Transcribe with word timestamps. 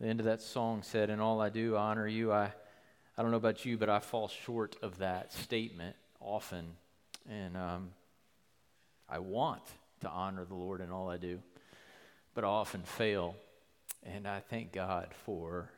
The 0.00 0.08
end 0.08 0.18
of 0.18 0.26
that 0.26 0.42
song 0.42 0.82
said, 0.82 1.08
In 1.08 1.20
all 1.20 1.40
I 1.40 1.50
do, 1.50 1.76
I 1.76 1.82
honor 1.82 2.08
you. 2.08 2.32
I, 2.32 2.52
I 3.16 3.22
don't 3.22 3.30
know 3.30 3.36
about 3.36 3.64
you, 3.64 3.78
but 3.78 3.88
I 3.88 4.00
fall 4.00 4.26
short 4.26 4.74
of 4.82 4.98
that 4.98 5.32
statement 5.32 5.94
often. 6.20 6.66
And 7.30 7.56
um, 7.56 7.90
I 9.08 9.20
want 9.20 9.62
to 10.00 10.08
honor 10.08 10.44
the 10.44 10.56
Lord 10.56 10.80
in 10.80 10.90
all 10.90 11.08
I 11.08 11.16
do, 11.16 11.38
but 12.34 12.42
I 12.42 12.48
often 12.48 12.82
fail. 12.82 13.36
And 14.02 14.26
I 14.26 14.40
thank 14.40 14.72
God 14.72 15.08
for 15.24 15.70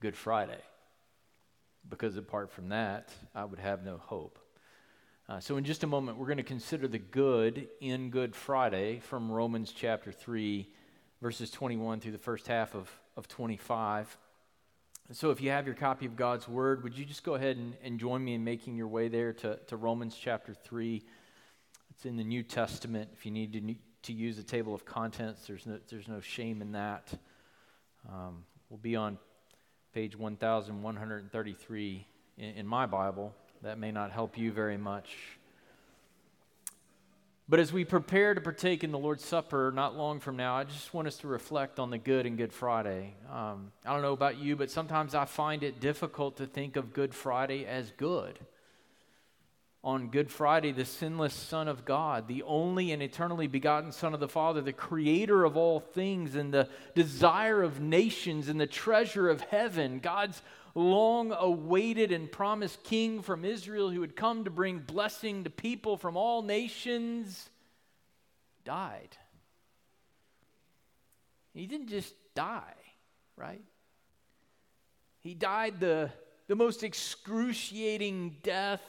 Good 0.00 0.16
Friday, 0.16 0.60
because 1.88 2.16
apart 2.16 2.50
from 2.50 2.70
that, 2.70 3.10
I 3.34 3.44
would 3.44 3.58
have 3.58 3.84
no 3.84 3.98
hope. 3.98 4.38
Uh, 5.28 5.40
so, 5.40 5.56
in 5.56 5.64
just 5.64 5.84
a 5.84 5.86
moment, 5.86 6.18
we're 6.18 6.26
going 6.26 6.38
to 6.38 6.42
consider 6.42 6.88
the 6.88 6.98
good 6.98 7.68
in 7.80 8.10
Good 8.10 8.34
Friday 8.34 8.98
from 8.98 9.30
Romans 9.30 9.72
chapter 9.74 10.10
3 10.10 10.68
verses 11.24 11.50
21 11.50 12.00
through 12.00 12.12
the 12.12 12.18
first 12.18 12.46
half 12.46 12.74
of, 12.74 12.90
of 13.16 13.26
25. 13.28 14.18
So, 15.12 15.30
if 15.30 15.40
you 15.40 15.48
have 15.48 15.64
your 15.64 15.74
copy 15.74 16.04
of 16.04 16.16
God's 16.16 16.46
Word, 16.46 16.82
would 16.82 16.98
you 16.98 17.06
just 17.06 17.24
go 17.24 17.34
ahead 17.34 17.56
and, 17.56 17.72
and 17.82 17.98
join 17.98 18.22
me 18.22 18.34
in 18.34 18.44
making 18.44 18.76
your 18.76 18.88
way 18.88 19.08
there 19.08 19.32
to, 19.32 19.56
to 19.68 19.76
Romans 19.78 20.18
chapter 20.20 20.52
3? 20.52 21.02
It's 21.88 22.04
in 22.04 22.18
the 22.18 22.24
New 22.24 22.42
Testament. 22.42 23.08
If 23.14 23.24
you 23.24 23.32
need 23.32 23.54
to, 23.54 23.74
to 24.02 24.12
use 24.12 24.38
a 24.38 24.42
table 24.42 24.74
of 24.74 24.84
contents, 24.84 25.46
there's 25.46 25.64
no, 25.64 25.78
there's 25.88 26.08
no 26.08 26.20
shame 26.20 26.60
in 26.60 26.72
that. 26.72 27.08
Um, 28.06 28.44
we'll 28.68 28.76
be 28.76 28.94
on 28.94 29.16
page 29.94 30.18
1133 30.18 32.06
in, 32.36 32.44
in 32.44 32.66
my 32.66 32.84
Bible. 32.84 33.34
That 33.62 33.78
may 33.78 33.92
not 33.92 34.12
help 34.12 34.36
you 34.36 34.52
very 34.52 34.76
much. 34.76 35.16
But 37.46 37.60
as 37.60 37.74
we 37.74 37.84
prepare 37.84 38.34
to 38.34 38.40
partake 38.40 38.84
in 38.84 38.90
the 38.90 38.98
Lord's 38.98 39.24
Supper 39.24 39.70
not 39.74 39.94
long 39.94 40.18
from 40.18 40.34
now, 40.36 40.56
I 40.56 40.64
just 40.64 40.94
want 40.94 41.06
us 41.06 41.18
to 41.18 41.28
reflect 41.28 41.78
on 41.78 41.90
the 41.90 41.98
good 41.98 42.24
in 42.24 42.36
Good 42.36 42.54
Friday. 42.54 43.16
Um, 43.30 43.70
I 43.84 43.92
don't 43.92 44.00
know 44.00 44.14
about 44.14 44.38
you, 44.38 44.56
but 44.56 44.70
sometimes 44.70 45.14
I 45.14 45.26
find 45.26 45.62
it 45.62 45.78
difficult 45.78 46.38
to 46.38 46.46
think 46.46 46.76
of 46.76 46.94
Good 46.94 47.14
Friday 47.14 47.66
as 47.66 47.92
good. 47.98 48.38
On 49.84 50.08
Good 50.08 50.30
Friday, 50.30 50.72
the 50.72 50.86
sinless 50.86 51.34
Son 51.34 51.68
of 51.68 51.84
God, 51.84 52.26
the 52.26 52.42
only 52.44 52.90
and 52.90 53.02
eternally 53.02 53.46
begotten 53.46 53.92
Son 53.92 54.14
of 54.14 54.20
the 54.20 54.28
Father, 54.28 54.62
the 54.62 54.72
creator 54.72 55.44
of 55.44 55.58
all 55.58 55.78
things 55.78 56.34
and 56.34 56.54
the 56.54 56.70
desire 56.94 57.62
of 57.62 57.80
nations 57.80 58.48
and 58.48 58.58
the 58.58 58.66
treasure 58.66 59.28
of 59.28 59.42
heaven, 59.42 59.98
God's 59.98 60.40
long 60.74 61.32
awaited 61.32 62.12
and 62.12 62.32
promised 62.32 62.82
king 62.82 63.20
from 63.20 63.44
Israel 63.44 63.90
who 63.90 64.00
had 64.00 64.16
come 64.16 64.44
to 64.44 64.50
bring 64.50 64.78
blessing 64.78 65.44
to 65.44 65.50
people 65.50 65.98
from 65.98 66.16
all 66.16 66.40
nations, 66.40 67.50
died. 68.64 69.18
He 71.52 71.66
didn't 71.66 71.88
just 71.88 72.14
die, 72.34 72.74
right? 73.36 73.62
He 75.20 75.34
died 75.34 75.78
the, 75.78 76.10
the 76.48 76.56
most 76.56 76.82
excruciating 76.82 78.36
death 78.42 78.82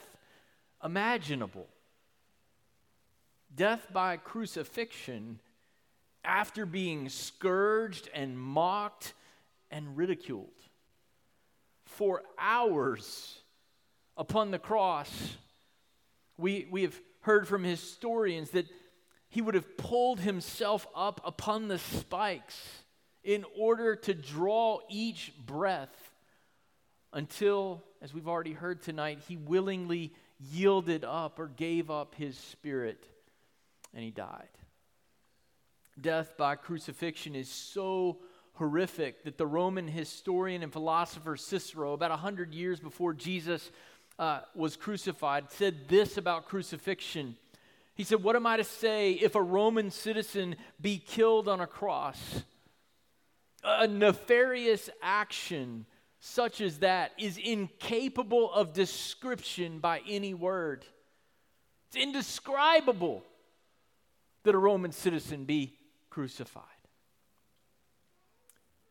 imaginable 0.84 1.68
death 3.56 3.88
by 3.94 4.18
crucifixion 4.18 5.40
after 6.24 6.66
being 6.66 7.08
scourged 7.10 8.10
and 8.14 8.38
mocked 8.38 9.14
and 9.72 9.96
ridiculed 9.96 10.50
for 11.86 12.24
hours 12.38 13.40
upon 14.18 14.52
the 14.52 14.60
cross. 14.60 15.38
We, 16.38 16.68
we 16.70 16.82
have 16.82 17.00
heard 17.22 17.48
from 17.48 17.64
historians 17.64 18.52
that 18.52 18.66
he 19.30 19.42
would 19.42 19.56
have 19.56 19.78
pulled 19.78 20.20
himself 20.20 20.88
up 20.96 21.22
upon 21.24 21.68
the 21.68 21.80
spikes 21.80 22.60
in 23.24 23.46
order 23.58 23.96
to 23.96 24.14
draw 24.14 24.80
each 24.90 25.34
breath 25.46 26.12
until, 27.12 27.84
as 28.02 28.14
we've 28.14 28.28
already 28.28 28.54
heard 28.54 28.82
tonight, 28.82 29.20
he 29.28 29.38
willingly 29.38 30.14
yielded 30.40 31.04
up 31.04 31.40
or 31.40 31.48
gave 31.48 31.90
up 31.90 32.16
his 32.16 32.38
spirit 32.38 33.08
and 33.94 34.04
he 34.04 34.12
died. 34.12 34.50
Death 36.00 36.36
by 36.38 36.56
crucifixion 36.56 37.36
is 37.36 37.50
so 37.50 38.18
horrific 38.56 39.24
that 39.24 39.38
the 39.38 39.48
Roman 39.48 39.88
historian 39.88 40.64
and 40.64 40.72
philosopher 40.72 41.38
Cicero, 41.38 41.94
about 41.94 42.10
100 42.12 42.54
years 42.54 42.80
before 42.80 43.14
Jesus 43.14 43.72
uh, 44.20 44.42
was 44.54 44.76
crucified, 44.76 45.52
said 45.52 45.88
this 45.88 46.18
about 46.18 46.48
crucifixion. 46.48 47.36
He 47.96 48.04
said, 48.04 48.24
What 48.24 48.36
am 48.36 48.46
I 48.46 48.58
to 48.58 48.64
say 48.64 49.14
if 49.14 49.36
a 49.36 49.42
Roman 49.42 49.90
citizen 49.92 50.58
be 50.82 50.98
killed 50.98 51.48
on 51.48 51.62
a 51.62 51.68
cross? 51.68 52.44
A 53.64 53.88
nefarious 53.88 54.90
action 55.02 55.86
such 56.28 56.60
as 56.60 56.80
that 56.80 57.12
is 57.20 57.38
incapable 57.38 58.52
of 58.52 58.74
description 58.74 59.78
by 59.78 60.02
any 60.10 60.34
word. 60.34 60.84
It's 61.88 61.96
indescribable 61.96 63.24
that 64.42 64.56
a 64.56 64.58
Roman 64.58 64.92
citizen 64.92 65.46
be 65.46 65.78
crucified. 66.10 66.64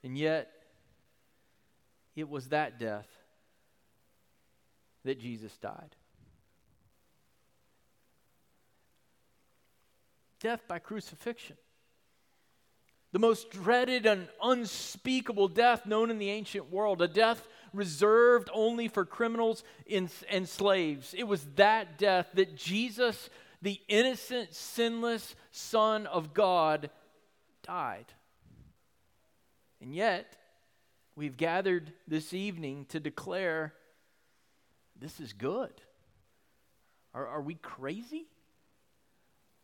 And 0.05 0.17
yet, 0.17 0.49
it 2.15 2.28
was 2.28 2.50
that 2.50 2.78
death 2.78 3.09
that 5.05 5.19
Jesus 5.19 5.56
died. 5.56 5.97
Death 10.39 10.62
by 10.69 10.78
crucifixion. 10.78 11.56
The 13.14 13.20
most 13.20 13.52
dreaded 13.52 14.06
and 14.06 14.26
unspeakable 14.42 15.47
death 15.47 15.86
known 15.86 16.10
in 16.10 16.19
the 16.19 16.30
ancient 16.30 16.72
world, 16.72 17.00
a 17.00 17.06
death 17.06 17.47
reserved 17.72 18.50
only 18.52 18.88
for 18.88 19.04
criminals 19.04 19.62
and 19.88 20.48
slaves. 20.48 21.14
It 21.16 21.22
was 21.22 21.47
that 21.54 21.97
death 21.97 22.26
that 22.34 22.56
Jesus, 22.56 23.30
the 23.62 23.80
innocent, 23.86 24.53
sinless 24.53 25.36
Son 25.53 26.08
of 26.08 26.34
God, 26.34 26.91
died. 27.62 28.06
And 29.80 29.94
yet, 29.94 30.34
we've 31.14 31.36
gathered 31.36 31.92
this 32.08 32.34
evening 32.34 32.86
to 32.88 32.98
declare 32.98 33.74
this 35.00 35.20
is 35.20 35.32
good. 35.32 35.70
Are, 37.14 37.28
are 37.28 37.42
we 37.42 37.54
crazy? 37.54 38.26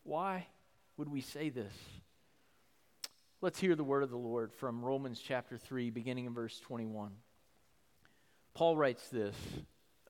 Why 0.03 0.47
would 0.95 1.11
we 1.11 1.19
say 1.19 1.49
this? 1.49 1.73
Let's 3.41 3.59
hear 3.59 3.75
the 3.75 3.83
word 3.83 4.03
of 4.03 4.11
the 4.11 4.17
Lord 4.17 4.53
from 4.53 4.85
Romans 4.85 5.19
chapter 5.19 5.57
3, 5.57 5.89
beginning 5.89 6.25
in 6.25 6.33
verse 6.33 6.59
21. 6.59 7.11
Paul 8.53 8.77
writes 8.77 9.07
this 9.09 9.35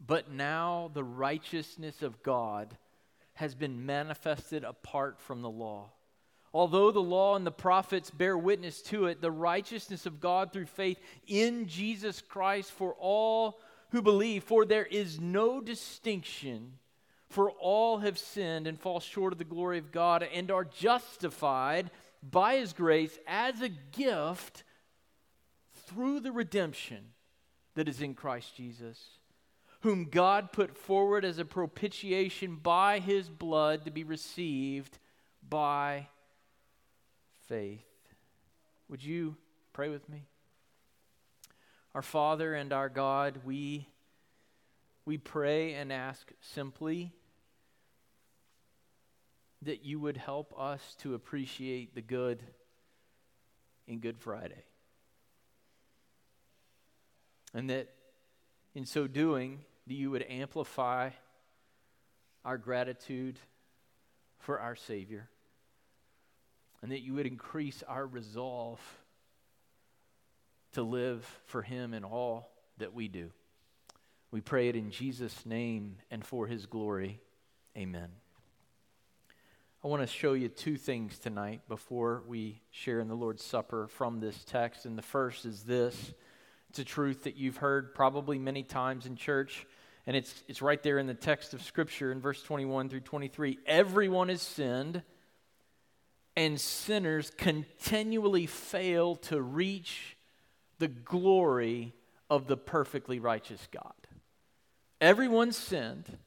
But 0.06 0.32
now 0.32 0.92
the 0.94 1.04
righteousness 1.04 2.02
of 2.02 2.22
God 2.24 2.78
has 3.34 3.56
been 3.56 3.86
manifested 3.86 4.64
apart 4.64 5.20
from 5.20 5.42
the 5.42 5.50
law 5.50 5.92
Although 6.54 6.92
the 6.92 7.00
law 7.00 7.36
and 7.36 7.46
the 7.46 7.52
prophets 7.52 8.10
bear 8.10 8.38
witness 8.38 8.82
to 8.84 9.06
it, 9.06 9.22
the 9.22 9.32
righteousness 9.32 10.06
of 10.06 10.20
God 10.20 10.52
through 10.52 10.66
faith 10.66 11.00
in 11.26 11.68
Jesus 11.68 12.22
Christ 12.22 12.72
for 12.72 12.94
all 13.00 13.60
who 13.92 14.02
believe, 14.02 14.44
for 14.44 14.66
there 14.66 14.86
is 14.86 15.20
no 15.20 15.62
distinction, 15.62 16.74
for 17.30 17.52
all 17.52 18.00
have 18.00 18.18
sinned 18.18 18.68
and 18.68 18.80
fall 18.80 19.00
short 19.00 19.32
of 19.32 19.40
the 19.40 19.46
glory 19.46 19.78
of 19.78 19.94
God 19.94 20.24
and 20.24 20.52
are 20.52 20.66
justified 20.66 21.90
by 22.24 22.58
his 22.58 22.74
grace 22.74 23.18
as 23.28 23.62
a 23.62 23.70
gift 23.70 24.64
through 25.88 26.20
the 26.20 26.32
redemption 26.32 27.14
that 27.76 27.88
is 27.88 28.02
in 28.02 28.14
Christ 28.14 28.56
Jesus, 28.56 29.00
whom 29.82 30.06
God 30.06 30.52
put 30.52 30.78
forward 30.78 31.26
as 31.26 31.38
a 31.38 31.46
propitiation 31.46 32.56
by 32.56 33.00
his 33.00 33.30
blood 33.30 33.86
to 33.86 33.92
be 33.92 34.04
received 34.04 35.00
by 35.48 36.08
faith. 37.48 37.86
Would 38.90 39.04
you 39.04 39.36
pray 39.74 39.90
with 39.90 40.08
me? 40.08 40.26
Our 41.96 42.02
Father 42.02 42.54
and 42.54 42.72
our 42.72 42.90
God, 42.90 43.40
we, 43.44 43.88
we 45.06 45.18
pray 45.18 45.74
and 45.74 45.92
ask 45.92 46.32
simply 46.40 47.14
that 49.64 49.84
you 49.86 50.00
would 50.00 50.18
help 50.18 50.54
us 50.58 50.96
to 51.00 51.14
appreciate 51.14 51.94
the 51.94 52.02
good 52.02 52.42
in 53.88 54.00
Good 54.00 54.18
Friday. 54.20 54.64
And 57.54 57.70
that 57.70 57.90
in 58.74 58.86
so 58.86 59.08
doing, 59.08 59.60
that 59.88 59.94
you 59.94 60.12
would 60.12 60.26
amplify 60.30 61.10
our 62.46 62.58
gratitude 62.58 63.38
for 64.40 64.60
our 64.60 64.76
Savior, 64.76 65.30
and 66.82 66.92
that 66.92 67.02
you 67.02 67.14
would 67.14 67.28
increase 67.28 67.84
our 67.88 68.08
resolve 68.08 68.80
to 70.74 70.82
live 70.82 71.24
for 71.46 71.62
Him 71.62 71.94
in 71.94 72.04
all 72.04 72.50
that 72.78 72.94
we 72.94 73.08
do. 73.08 73.30
We 74.32 74.42
pray 74.42 74.70
it 74.70 74.76
in 74.76 74.90
Jesus' 74.90 75.46
name 75.46 75.98
and 76.10 76.26
for 76.26 76.48
His 76.48 76.66
glory. 76.66 77.20
Amen. 77.78 78.10
I 79.84 79.88
want 79.88 80.04
to 80.04 80.08
show 80.08 80.34
you 80.34 80.48
two 80.48 80.78
things 80.78 81.18
tonight 81.18 81.62
before 81.68 82.22
we 82.28 82.62
share 82.70 83.00
in 83.00 83.08
the 83.08 83.16
Lord's 83.16 83.44
Supper 83.44 83.88
from 83.88 84.20
this 84.20 84.44
text. 84.44 84.86
And 84.86 84.96
the 84.96 85.02
first 85.02 85.44
is 85.44 85.64
this 85.64 86.14
it's 86.70 86.78
a 86.78 86.84
truth 86.84 87.24
that 87.24 87.36
you've 87.36 87.58
heard 87.58 87.96
probably 87.96 88.38
many 88.38 88.62
times 88.62 89.08
in 89.08 89.16
church, 89.16 89.66
and 90.06 90.16
it's, 90.16 90.44
it's 90.48 90.62
right 90.62 90.82
there 90.84 91.00
in 91.00 91.08
the 91.08 91.16
text 91.16 91.56
of 91.56 91.64
Scripture 91.64 92.12
in 92.12 92.22
verse 92.22 92.44
21 92.44 92.90
through 92.90 93.00
23. 93.00 93.58
Everyone 93.66 94.30
has 94.30 94.44
sinned, 94.44 95.02
and 96.38 96.62
sinners 96.62 97.32
continually 97.36 98.46
fail 98.46 99.16
to 99.16 99.42
reach 99.42 100.16
the 100.78 100.90
glory 100.90 101.96
of 102.30 102.46
the 102.46 102.58
perfectly 102.58 103.18
righteous 103.18 103.68
God. 103.72 103.94
Everyone 105.02 105.52
sinned, 105.52 106.20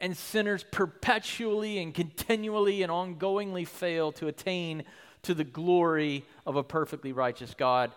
and 0.00 0.16
sinners 0.16 0.64
perpetually 0.70 1.78
and 1.78 1.94
continually 1.94 2.82
and 2.82 2.90
ongoingly 2.90 3.66
fail 3.66 4.12
to 4.12 4.28
attain 4.28 4.84
to 5.22 5.34
the 5.34 5.44
glory 5.44 6.24
of 6.46 6.56
a 6.56 6.62
perfectly 6.62 7.12
righteous 7.12 7.54
God. 7.54 7.92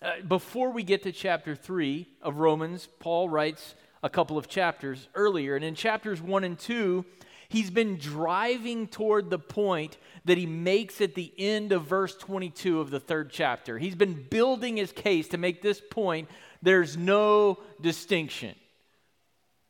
Uh, 0.00 0.20
before 0.26 0.70
we 0.70 0.82
get 0.82 1.02
to 1.02 1.12
chapter 1.12 1.56
3 1.56 2.06
of 2.22 2.38
Romans, 2.38 2.88
Paul 3.00 3.28
writes 3.28 3.74
a 4.02 4.08
couple 4.08 4.38
of 4.38 4.48
chapters 4.48 5.08
earlier. 5.14 5.56
And 5.56 5.64
in 5.64 5.74
chapters 5.74 6.20
1 6.20 6.44
and 6.44 6.58
2, 6.58 7.04
he's 7.48 7.70
been 7.70 7.96
driving 7.96 8.86
toward 8.86 9.30
the 9.30 9.38
point 9.38 9.96
that 10.24 10.38
he 10.38 10.46
makes 10.46 11.00
at 11.00 11.14
the 11.14 11.32
end 11.38 11.72
of 11.72 11.84
verse 11.84 12.14
22 12.16 12.80
of 12.80 12.90
the 12.90 13.00
third 13.00 13.30
chapter. 13.30 13.78
He's 13.78 13.94
been 13.94 14.26
building 14.28 14.76
his 14.76 14.92
case 14.92 15.28
to 15.28 15.38
make 15.38 15.62
this 15.62 15.80
point 15.90 16.28
there's 16.62 16.96
no 16.96 17.58
distinction. 17.80 18.54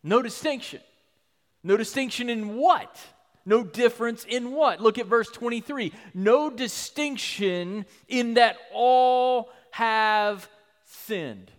No 0.03 0.23
distinction. 0.23 0.81
No 1.63 1.77
distinction 1.77 2.31
in 2.31 2.57
what? 2.57 2.97
No 3.45 3.65
difference 3.65 4.25
in 4.25 4.53
what? 4.53 4.81
Look 4.81 4.99
at 4.99 5.07
verse 5.07 5.29
23. 5.29 5.93
No 6.15 6.51
distinction 6.51 7.87
in 8.07 8.35
that 8.35 8.57
all 8.73 9.51
have 9.71 10.49
sinned. 10.85 11.51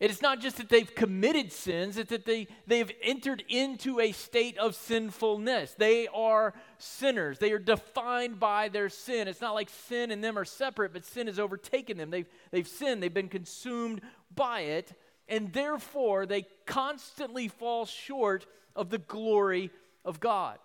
It 0.00 0.12
is 0.12 0.22
not 0.22 0.40
just 0.40 0.58
that 0.58 0.68
they've 0.68 0.94
committed 0.94 1.52
sins, 1.52 1.96
it's 1.96 2.10
that 2.10 2.24
they, 2.24 2.46
they've 2.68 2.90
entered 3.02 3.42
into 3.48 3.98
a 3.98 4.12
state 4.12 4.56
of 4.56 4.76
sinfulness. 4.76 5.74
They 5.76 6.06
are 6.14 6.54
sinners. 6.78 7.40
They 7.40 7.50
are 7.50 7.58
defined 7.58 8.38
by 8.38 8.68
their 8.68 8.90
sin. 8.90 9.26
It's 9.26 9.40
not 9.40 9.54
like 9.54 9.70
sin 9.88 10.12
and 10.12 10.22
them 10.22 10.38
are 10.38 10.44
separate, 10.44 10.92
but 10.92 11.04
sin 11.04 11.26
has 11.26 11.40
overtaken 11.40 11.96
them. 11.96 12.10
They've, 12.10 12.28
they've 12.52 12.68
sinned, 12.68 13.02
they've 13.02 13.12
been 13.12 13.28
consumed 13.28 14.02
by 14.32 14.60
it, 14.60 14.92
and 15.28 15.52
therefore 15.52 16.26
they 16.26 16.46
constantly 16.66 17.48
fall 17.48 17.86
short 17.86 18.46
of 18.74 18.90
the 18.90 18.98
glory 18.98 19.70
of 20.04 20.20
God. 20.20 20.58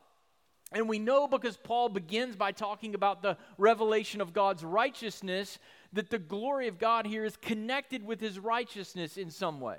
And 0.71 0.89
we 0.89 0.97
know 0.97 1.27
because 1.27 1.55
Paul 1.55 1.89
begins 1.89 2.35
by 2.35 2.51
talking 2.51 2.95
about 2.95 3.21
the 3.21 3.37
revelation 3.57 4.21
of 4.21 4.33
God's 4.33 4.63
righteousness 4.63 5.59
that 5.93 6.09
the 6.09 6.17
glory 6.17 6.67
of 6.67 6.79
God 6.79 7.05
here 7.05 7.23
is 7.23 7.37
connected 7.37 8.03
with 8.03 8.19
his 8.19 8.39
righteousness 8.39 9.17
in 9.17 9.29
some 9.29 9.59
way. 9.59 9.77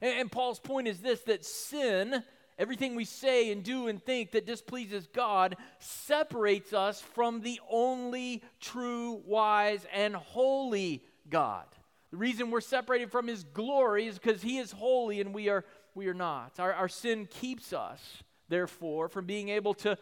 And, 0.00 0.20
and, 0.20 0.32
Paul's 0.32 0.58
point 0.58 0.88
is 0.88 0.98
this 0.98 1.20
that 1.22 1.44
sin, 1.44 2.24
everything 2.58 2.96
we 2.96 3.04
say 3.04 3.52
and 3.52 3.62
do 3.62 3.86
and 3.86 4.02
think 4.02 4.32
that 4.32 4.44
displeases 4.44 5.06
God, 5.06 5.56
separates 5.78 6.72
us 6.72 7.00
from 7.00 7.40
the 7.40 7.60
only 7.70 8.42
true, 8.58 9.22
wise, 9.24 9.86
and 9.92 10.16
holy 10.16 11.04
God. 11.30 11.66
The 12.12 12.18
reason 12.18 12.50
we're 12.50 12.60
separated 12.60 13.10
from 13.10 13.26
his 13.26 13.42
glory 13.42 14.06
is 14.06 14.18
because 14.18 14.42
he 14.42 14.58
is 14.58 14.70
holy 14.70 15.22
and 15.22 15.34
we 15.34 15.48
are, 15.48 15.64
we 15.94 16.08
are 16.08 16.14
not. 16.14 16.60
Our, 16.60 16.72
our 16.74 16.88
sin 16.88 17.26
keeps 17.26 17.72
us, 17.72 18.22
therefore, 18.50 19.08
from 19.08 19.24
being 19.24 19.48
able 19.48 19.72
to, 19.74 19.96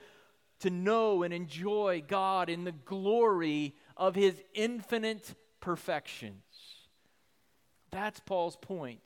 to 0.58 0.70
know 0.70 1.22
and 1.22 1.32
enjoy 1.32 2.02
God 2.06 2.50
in 2.50 2.64
the 2.64 2.72
glory 2.72 3.76
of 3.96 4.16
his 4.16 4.42
infinite 4.54 5.36
perfections. 5.60 6.42
That's 7.92 8.18
Paul's 8.18 8.56
point, 8.56 9.02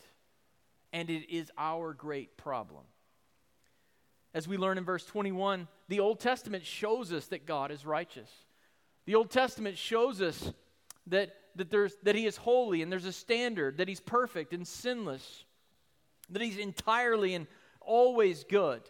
and 0.90 1.10
it 1.10 1.30
is 1.30 1.50
our 1.58 1.92
great 1.92 2.38
problem. 2.38 2.84
As 4.32 4.48
we 4.48 4.56
learn 4.56 4.78
in 4.78 4.84
verse 4.84 5.04
21, 5.04 5.68
the 5.88 6.00
Old 6.00 6.20
Testament 6.20 6.64
shows 6.64 7.12
us 7.12 7.26
that 7.26 7.44
God 7.44 7.70
is 7.70 7.84
righteous. 7.84 8.30
The 9.04 9.14
Old 9.14 9.30
Testament 9.30 9.76
shows 9.76 10.22
us 10.22 10.54
that 11.08 11.36
that, 11.56 11.70
there's, 11.70 11.94
that 12.02 12.14
he 12.14 12.26
is 12.26 12.36
holy 12.36 12.82
and 12.82 12.90
there's 12.90 13.04
a 13.04 13.12
standard, 13.12 13.78
that 13.78 13.88
he's 13.88 14.00
perfect 14.00 14.52
and 14.52 14.66
sinless, 14.66 15.44
that 16.30 16.42
he's 16.42 16.58
entirely 16.58 17.34
and 17.34 17.46
always 17.80 18.44
good. 18.44 18.82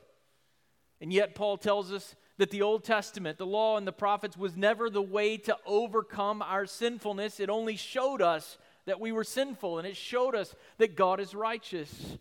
And 1.01 1.13
yet, 1.13 1.35
Paul 1.35 1.57
tells 1.59 1.93
us 1.93 2.15
that 2.39 2.51
the 2.51 2.63
Old 2.63 2.85
Testament, 2.85 3.39
the 3.39 3.47
law 3.47 3.77
and 3.77 3.87
the 3.87 3.93
prophets, 3.93 4.37
was 4.37 4.57
never 4.57 4.89
the 4.89 5.03
way 5.03 5.37
to 5.39 5.57
overcome 5.67 6.43
our 6.43 6.67
sinfulness. 6.67 7.41
It 7.41 7.51
only 7.51 7.77
showed 7.77 8.23
us 8.23 8.59
that 8.87 9.01
we 9.01 9.13
were 9.13 9.25
sinful, 9.25 9.79
and 9.79 9.87
it 9.87 9.97
showed 9.97 10.35
us 10.35 10.55
that 10.79 10.97
God 10.97 11.21
is 11.21 11.35
righteous. 11.35 12.17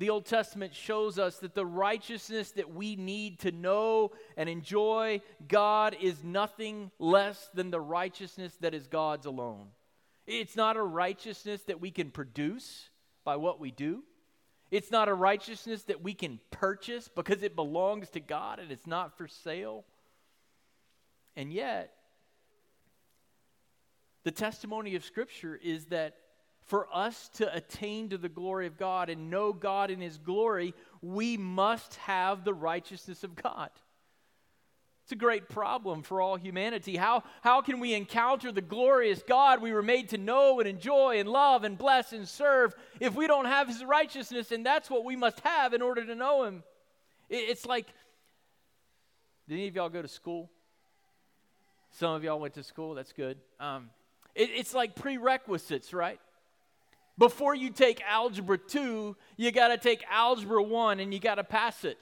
The 0.00 0.08
Old 0.08 0.24
Testament 0.24 0.74
shows 0.74 1.18
us 1.18 1.36
that 1.40 1.54
the 1.54 1.66
righteousness 1.66 2.52
that 2.52 2.72
we 2.72 2.96
need 2.96 3.40
to 3.40 3.52
know 3.52 4.12
and 4.34 4.48
enjoy 4.48 5.20
God 5.46 5.94
is 6.00 6.24
nothing 6.24 6.90
less 6.98 7.50
than 7.52 7.70
the 7.70 7.82
righteousness 7.82 8.56
that 8.62 8.72
is 8.72 8.86
God's 8.86 9.26
alone. 9.26 9.66
It's 10.26 10.56
not 10.56 10.78
a 10.78 10.82
righteousness 10.82 11.60
that 11.64 11.82
we 11.82 11.90
can 11.90 12.10
produce 12.10 12.88
by 13.24 13.36
what 13.36 13.60
we 13.60 13.72
do. 13.72 14.02
It's 14.70 14.90
not 14.90 15.10
a 15.10 15.14
righteousness 15.14 15.82
that 15.82 16.02
we 16.02 16.14
can 16.14 16.40
purchase 16.50 17.10
because 17.14 17.42
it 17.42 17.54
belongs 17.54 18.08
to 18.10 18.20
God 18.20 18.58
and 18.58 18.72
it's 18.72 18.86
not 18.86 19.18
for 19.18 19.28
sale. 19.28 19.84
And 21.36 21.52
yet, 21.52 21.92
the 24.24 24.32
testimony 24.32 24.94
of 24.94 25.04
Scripture 25.04 25.60
is 25.62 25.84
that 25.86 26.14
for 26.66 26.86
us 26.92 27.28
to 27.34 27.54
attain 27.54 28.10
to 28.10 28.18
the 28.18 28.28
glory 28.28 28.66
of 28.66 28.78
God 28.78 29.10
and 29.10 29.30
know 29.30 29.52
God 29.52 29.90
in 29.90 30.00
His 30.00 30.18
glory, 30.18 30.74
we 31.02 31.36
must 31.36 31.96
have 31.96 32.44
the 32.44 32.54
righteousness 32.54 33.24
of 33.24 33.34
God. 33.34 33.70
It's 35.10 35.12
a 35.12 35.16
great 35.16 35.48
problem 35.48 36.02
for 36.02 36.20
all 36.20 36.36
humanity. 36.36 36.96
How, 36.96 37.24
how 37.42 37.62
can 37.62 37.80
we 37.80 37.94
encounter 37.94 38.52
the 38.52 38.60
glorious 38.60 39.20
God 39.26 39.60
we 39.60 39.72
were 39.72 39.82
made 39.82 40.10
to 40.10 40.18
know 40.18 40.60
and 40.60 40.68
enjoy 40.68 41.18
and 41.18 41.28
love 41.28 41.64
and 41.64 41.76
bless 41.76 42.12
and 42.12 42.28
serve 42.28 42.76
if 43.00 43.16
we 43.16 43.26
don't 43.26 43.46
have 43.46 43.66
His 43.66 43.84
righteousness? 43.84 44.52
And 44.52 44.64
that's 44.64 44.88
what 44.88 45.04
we 45.04 45.16
must 45.16 45.40
have 45.40 45.74
in 45.74 45.82
order 45.82 46.06
to 46.06 46.14
know 46.14 46.44
Him. 46.44 46.62
It, 47.28 47.48
it's 47.48 47.66
like, 47.66 47.86
did 49.48 49.54
any 49.54 49.66
of 49.66 49.74
y'all 49.74 49.88
go 49.88 50.02
to 50.02 50.06
school? 50.06 50.48
Some 51.92 52.14
of 52.14 52.22
y'all 52.22 52.38
went 52.38 52.54
to 52.54 52.62
school. 52.62 52.94
That's 52.94 53.12
good. 53.12 53.38
Um, 53.58 53.90
it, 54.36 54.50
it's 54.54 54.74
like 54.74 54.94
prerequisites, 54.94 55.92
right? 55.92 56.20
Before 57.20 57.54
you 57.54 57.68
take 57.68 58.00
Algebra 58.08 58.56
2, 58.56 59.14
you 59.36 59.52
got 59.52 59.68
to 59.68 59.76
take 59.76 60.02
Algebra 60.10 60.62
1 60.62 61.00
and 61.00 61.12
you 61.12 61.20
got 61.20 61.34
to 61.34 61.44
pass 61.44 61.84
it. 61.84 61.98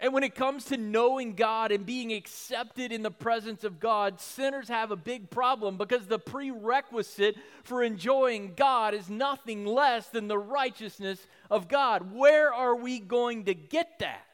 And 0.00 0.12
when 0.12 0.22
it 0.22 0.34
comes 0.34 0.66
to 0.66 0.76
knowing 0.76 1.32
God 1.32 1.72
and 1.72 1.86
being 1.86 2.12
accepted 2.12 2.92
in 2.92 3.02
the 3.02 3.10
presence 3.10 3.64
of 3.64 3.80
God, 3.80 4.20
sinners 4.20 4.68
have 4.68 4.90
a 4.90 4.96
big 4.96 5.30
problem 5.30 5.78
because 5.78 6.06
the 6.06 6.18
prerequisite 6.18 7.36
for 7.64 7.82
enjoying 7.82 8.52
God 8.54 8.92
is 8.92 9.08
nothing 9.08 9.64
less 9.64 10.08
than 10.08 10.28
the 10.28 10.38
righteousness 10.38 11.26
of 11.50 11.66
God. 11.66 12.12
Where 12.12 12.52
are 12.52 12.76
we 12.76 12.98
going 12.98 13.46
to 13.46 13.54
get 13.54 13.98
that? 14.00 14.26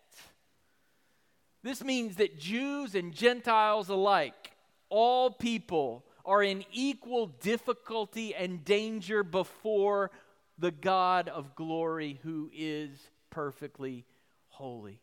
This 1.63 1.85
means 1.85 2.17
that 2.17 2.37
Jews 2.37 2.97
and 2.97 3.15
Gentiles 3.15 3.91
alike, 3.91 4.57
all 4.89 5.31
people, 5.31 6.05
are 6.25 6.43
in 6.43 6.65
equal 6.73 7.27
difficulty 7.27 8.35
and 8.35 8.65
danger 8.65 9.23
before 9.23 10.11
the 10.59 10.71
God 10.71 11.29
of 11.29 11.55
glory 11.55 12.21
who 12.23 12.51
is 12.55 12.91
perfectly 13.31 14.05
holy. 14.49 15.01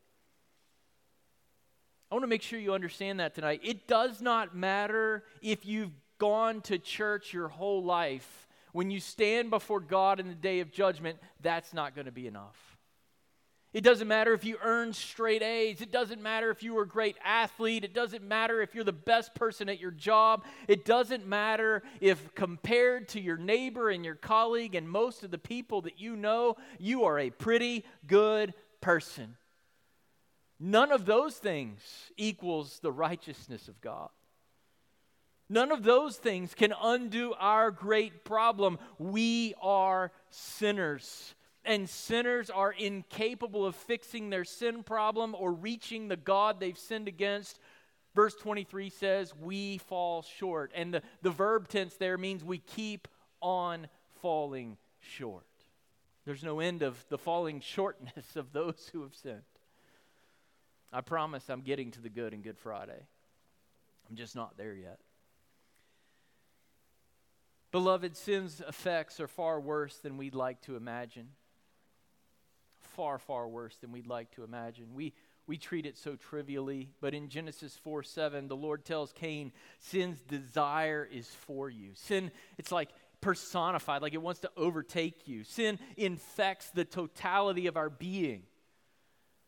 I 2.09 2.15
want 2.15 2.23
to 2.23 2.27
make 2.27 2.41
sure 2.41 2.59
you 2.59 2.73
understand 2.73 3.19
that 3.19 3.35
tonight. 3.35 3.61
It 3.63 3.87
does 3.87 4.21
not 4.21 4.55
matter 4.55 5.23
if 5.41 5.65
you've 5.65 5.91
gone 6.17 6.61
to 6.61 6.77
church 6.77 7.33
your 7.33 7.47
whole 7.47 7.83
life. 7.83 8.47
When 8.73 8.91
you 8.91 8.99
stand 8.99 9.49
before 9.49 9.79
God 9.79 10.19
in 10.19 10.27
the 10.27 10.35
day 10.35 10.59
of 10.59 10.71
judgment, 10.71 11.19
that's 11.41 11.73
not 11.73 11.95
going 11.95 12.05
to 12.05 12.11
be 12.11 12.27
enough. 12.27 12.70
It 13.73 13.85
doesn't 13.85 14.07
matter 14.07 14.33
if 14.33 14.43
you 14.43 14.57
earn 14.61 14.91
straight 14.91 15.41
A's. 15.41 15.79
It 15.79 15.93
doesn't 15.93 16.21
matter 16.21 16.51
if 16.51 16.61
you 16.61 16.73
were 16.73 16.83
a 16.83 16.87
great 16.87 17.15
athlete. 17.23 17.85
It 17.85 17.93
doesn't 17.93 18.21
matter 18.21 18.61
if 18.61 18.75
you're 18.75 18.83
the 18.83 18.91
best 18.91 19.33
person 19.33 19.69
at 19.69 19.79
your 19.79 19.91
job. 19.91 20.43
It 20.67 20.83
doesn't 20.83 21.25
matter 21.25 21.81
if, 22.01 22.35
compared 22.35 23.07
to 23.09 23.21
your 23.21 23.37
neighbor 23.37 23.89
and 23.89 24.03
your 24.03 24.15
colleague 24.15 24.75
and 24.75 24.89
most 24.89 25.23
of 25.23 25.31
the 25.31 25.37
people 25.37 25.81
that 25.83 26.01
you 26.01 26.17
know, 26.17 26.57
you 26.79 27.05
are 27.05 27.17
a 27.17 27.29
pretty 27.29 27.85
good 28.07 28.53
person. 28.81 29.37
None 30.59 30.91
of 30.91 31.05
those 31.05 31.37
things 31.37 31.81
equals 32.17 32.79
the 32.79 32.91
righteousness 32.91 33.69
of 33.69 33.79
God. 33.79 34.09
None 35.47 35.71
of 35.71 35.83
those 35.83 36.17
things 36.17 36.53
can 36.53 36.73
undo 36.81 37.33
our 37.39 37.71
great 37.71 38.25
problem. 38.25 38.79
We 38.99 39.53
are 39.61 40.11
sinners 40.29 41.35
and 41.63 41.89
sinners 41.89 42.50
are 42.50 42.72
incapable 42.72 43.65
of 43.65 43.75
fixing 43.75 44.30
their 44.30 44.46
sin 44.46 44.84
problem 44.84 45.36
or 45.38 45.51
reaching 45.51 46.08
the 46.08 46.18
God 46.18 46.60
they've 46.60 46.77
sinned 46.77 47.08
against. 47.08 47.60
Verse 48.15 48.36
23 48.36 48.89
says, 48.89 49.34
We 49.36 49.77
fall 49.77 50.24
short. 50.24 50.72
And 50.74 50.94
the, 50.94 51.01
the 51.22 51.30
verb 51.30 51.68
tense 51.68 51.96
there 51.96 52.18
means 52.18 52.44
we 52.44 52.58
keep 52.58 53.08
on 53.41 53.88
falling 54.22 54.77
short. 55.00 55.46
There's 56.25 56.44
no 56.44 56.60
end 56.60 56.82
of 56.82 57.03
the 57.10 57.18
falling 57.18 57.62
shortness 57.62 58.36
of 58.36 58.51
those 58.53 58.89
who 58.91 59.03
have 59.03 59.15
sinned. 59.15 59.41
I 60.91 61.01
promise 61.01 61.50
I'm 61.50 61.62
getting 61.62 61.91
to 61.91 62.01
the 62.01 62.10
good 62.10 62.34
in 62.34 62.41
Good 62.41 62.58
Friday. 62.58 63.08
I'm 64.10 64.15
just 64.15 64.36
not 64.36 64.58
there 64.58 64.74
yet. 64.75 65.00
Beloved, 67.72 68.18
sin's 68.18 68.62
effects 68.68 69.22
are 69.22 69.30
far 69.30 69.58
worse 69.62 69.96
than 70.00 70.18
we'd 70.18 70.36
like 70.36 70.60
to 70.63 70.75
imagine 70.75 71.30
far, 72.95 73.17
far 73.19 73.48
worse 73.48 73.75
than 73.77 73.91
we'd 73.91 74.07
like 74.07 74.31
to 74.31 74.43
imagine. 74.43 74.93
We, 74.93 75.13
we 75.48 75.57
treat 75.57 75.86
it 75.86 75.98
so 75.98 76.15
trivially, 76.15 76.89
but 77.01 77.13
in 77.13 77.29
Genesis 77.29 77.77
4 77.83 78.03
7, 78.03 78.48
the 78.48 78.55
Lord 78.55 78.86
tells 78.86 79.12
Cain, 79.13 79.51
Sin's 79.79 80.21
desire 80.21 81.07
is 81.12 81.27
for 81.27 81.69
you. 81.69 81.91
Sin, 81.95 82.31
it's 82.57 82.71
like 82.71 82.89
personified, 83.21 84.01
like 84.01 84.13
it 84.13 84.21
wants 84.21 84.41
to 84.41 84.51
overtake 84.57 85.27
you. 85.27 85.43
Sin 85.43 85.79
infects 85.98 86.69
the 86.71 86.86
totality 86.86 87.67
of 87.67 87.77
our 87.77 87.89
being. 87.89 88.43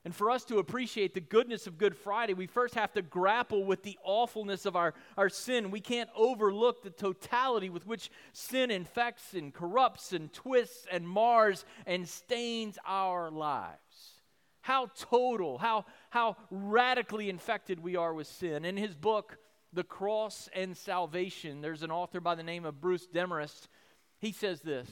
And 0.06 0.14
for 0.14 0.30
us 0.30 0.44
to 0.46 0.58
appreciate 0.58 1.14
the 1.14 1.22
goodness 1.22 1.66
of 1.66 1.78
Good 1.78 1.96
Friday, 1.96 2.34
we 2.34 2.46
first 2.46 2.76
have 2.76 2.92
to 2.94 3.02
grapple 3.02 3.64
with 3.64 3.84
the 3.84 3.98
awfulness 4.04 4.66
of 4.66 4.76
our, 4.76 4.94
our 5.18 5.30
sin. 5.30 5.72
We 5.72 5.80
can't 5.80 6.10
overlook 6.14 6.84
the 6.84 6.90
totality 6.90 7.70
with 7.70 7.88
which 7.88 8.12
sin 8.34 8.70
infects 8.70 9.34
and 9.34 9.54
corrupts 9.54 10.12
and 10.12 10.32
twists 10.34 10.86
and 10.92 11.08
mars 11.08 11.64
and 11.86 12.08
stains 12.08 12.78
our 12.86 13.32
lives. 13.32 13.78
How 14.60 14.88
total, 15.00 15.58
how, 15.58 15.86
how 16.10 16.36
radically 16.52 17.30
infected 17.30 17.80
we 17.82 17.96
are 17.96 18.14
with 18.14 18.28
sin. 18.28 18.66
In 18.66 18.76
his 18.76 18.96
book, 18.96 19.38
The 19.72 19.84
Cross 19.86 20.50
and 20.54 20.76
Salvation, 20.76 21.62
there's 21.62 21.84
an 21.84 21.92
author 21.92 22.20
by 22.20 22.36
the 22.36 22.44
name 22.44 22.66
of 22.66 22.82
Bruce 22.82 23.08
Demarest. 23.08 23.70
He 24.20 24.34
says 24.34 24.62
this 24.62 24.90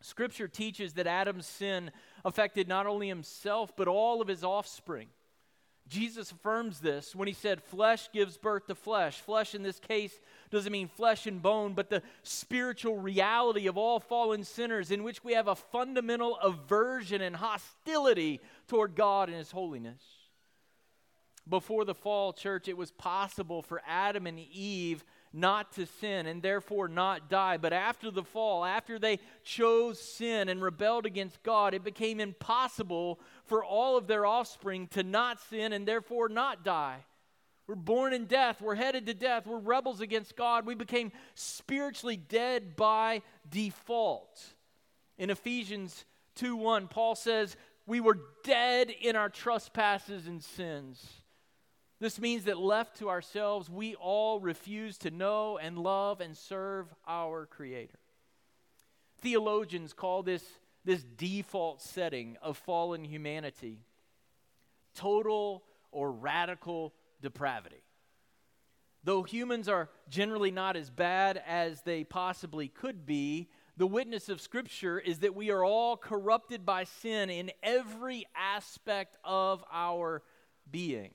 Scripture 0.00 0.46
teaches 0.46 0.94
that 0.94 1.06
Adam's 1.06 1.46
sin 1.46 1.90
affected 2.24 2.68
not 2.68 2.86
only 2.86 3.08
himself, 3.08 3.72
but 3.76 3.88
all 3.88 4.20
of 4.20 4.28
his 4.28 4.44
offspring. 4.44 5.08
Jesus 5.88 6.30
affirms 6.30 6.80
this 6.80 7.16
when 7.16 7.28
he 7.28 7.34
said, 7.34 7.62
Flesh 7.62 8.10
gives 8.12 8.36
birth 8.36 8.66
to 8.66 8.74
flesh. 8.74 9.20
Flesh 9.20 9.54
in 9.54 9.62
this 9.62 9.78
case 9.78 10.12
doesn't 10.50 10.72
mean 10.72 10.88
flesh 10.88 11.26
and 11.26 11.40
bone, 11.40 11.72
but 11.72 11.88
the 11.88 12.02
spiritual 12.22 12.98
reality 12.98 13.66
of 13.66 13.78
all 13.78 13.98
fallen 13.98 14.44
sinners 14.44 14.90
in 14.90 15.02
which 15.02 15.24
we 15.24 15.32
have 15.32 15.48
a 15.48 15.54
fundamental 15.54 16.36
aversion 16.42 17.22
and 17.22 17.36
hostility 17.36 18.40
toward 18.66 18.94
God 18.94 19.28
and 19.28 19.38
his 19.38 19.50
holiness. 19.50 20.02
Before 21.48 21.86
the 21.86 21.94
fall, 21.94 22.34
church, 22.34 22.68
it 22.68 22.76
was 22.76 22.90
possible 22.90 23.62
for 23.62 23.80
Adam 23.86 24.26
and 24.26 24.38
Eve 24.38 25.02
not 25.32 25.72
to 25.72 25.86
sin 26.00 26.26
and 26.26 26.42
therefore 26.42 26.88
not 26.88 27.28
die. 27.28 27.56
But 27.56 27.72
after 27.72 28.10
the 28.10 28.22
fall, 28.22 28.64
after 28.64 28.98
they 28.98 29.18
chose 29.42 30.00
sin 30.00 30.48
and 30.48 30.62
rebelled 30.62 31.06
against 31.06 31.42
God, 31.42 31.74
it 31.74 31.84
became 31.84 32.20
impossible 32.20 33.20
for 33.44 33.64
all 33.64 33.96
of 33.96 34.06
their 34.06 34.26
offspring 34.26 34.88
to 34.88 35.02
not 35.02 35.40
sin 35.40 35.72
and 35.72 35.86
therefore 35.86 36.28
not 36.28 36.64
die. 36.64 37.04
We're 37.66 37.74
born 37.74 38.14
in 38.14 38.24
death. 38.24 38.62
We're 38.62 38.74
headed 38.74 39.06
to 39.06 39.14
death. 39.14 39.46
We're 39.46 39.58
rebels 39.58 40.00
against 40.00 40.36
God. 40.36 40.64
We 40.64 40.74
became 40.74 41.12
spiritually 41.34 42.16
dead 42.16 42.76
by 42.76 43.20
default. 43.48 44.40
In 45.18 45.28
Ephesians 45.28 46.06
2 46.36 46.56
1, 46.56 46.88
Paul 46.88 47.14
says, 47.14 47.56
We 47.86 48.00
were 48.00 48.18
dead 48.42 48.90
in 48.90 49.16
our 49.16 49.28
trespasses 49.28 50.26
and 50.26 50.42
sins. 50.42 51.06
This 52.00 52.20
means 52.20 52.44
that 52.44 52.58
left 52.58 52.98
to 52.98 53.08
ourselves, 53.08 53.68
we 53.68 53.96
all 53.96 54.38
refuse 54.38 54.98
to 54.98 55.10
know 55.10 55.58
and 55.58 55.78
love 55.78 56.20
and 56.20 56.36
serve 56.36 56.86
our 57.06 57.46
Creator. 57.46 57.98
Theologians 59.20 59.92
call 59.92 60.22
this, 60.22 60.44
this 60.84 61.02
default 61.02 61.82
setting 61.82 62.36
of 62.40 62.56
fallen 62.56 63.04
humanity 63.04 63.84
total 64.94 65.62
or 65.92 66.10
radical 66.10 66.92
depravity. 67.20 67.82
Though 69.04 69.22
humans 69.22 69.68
are 69.68 69.90
generally 70.08 70.50
not 70.50 70.76
as 70.76 70.90
bad 70.90 71.40
as 71.46 71.82
they 71.82 72.02
possibly 72.02 72.66
could 72.68 73.06
be, 73.06 73.48
the 73.76 73.86
witness 73.86 74.28
of 74.28 74.40
Scripture 74.40 74.98
is 74.98 75.20
that 75.20 75.36
we 75.36 75.50
are 75.50 75.64
all 75.64 75.96
corrupted 75.96 76.66
by 76.66 76.84
sin 76.84 77.30
in 77.30 77.52
every 77.62 78.26
aspect 78.34 79.16
of 79.24 79.64
our 79.72 80.22
being 80.70 81.10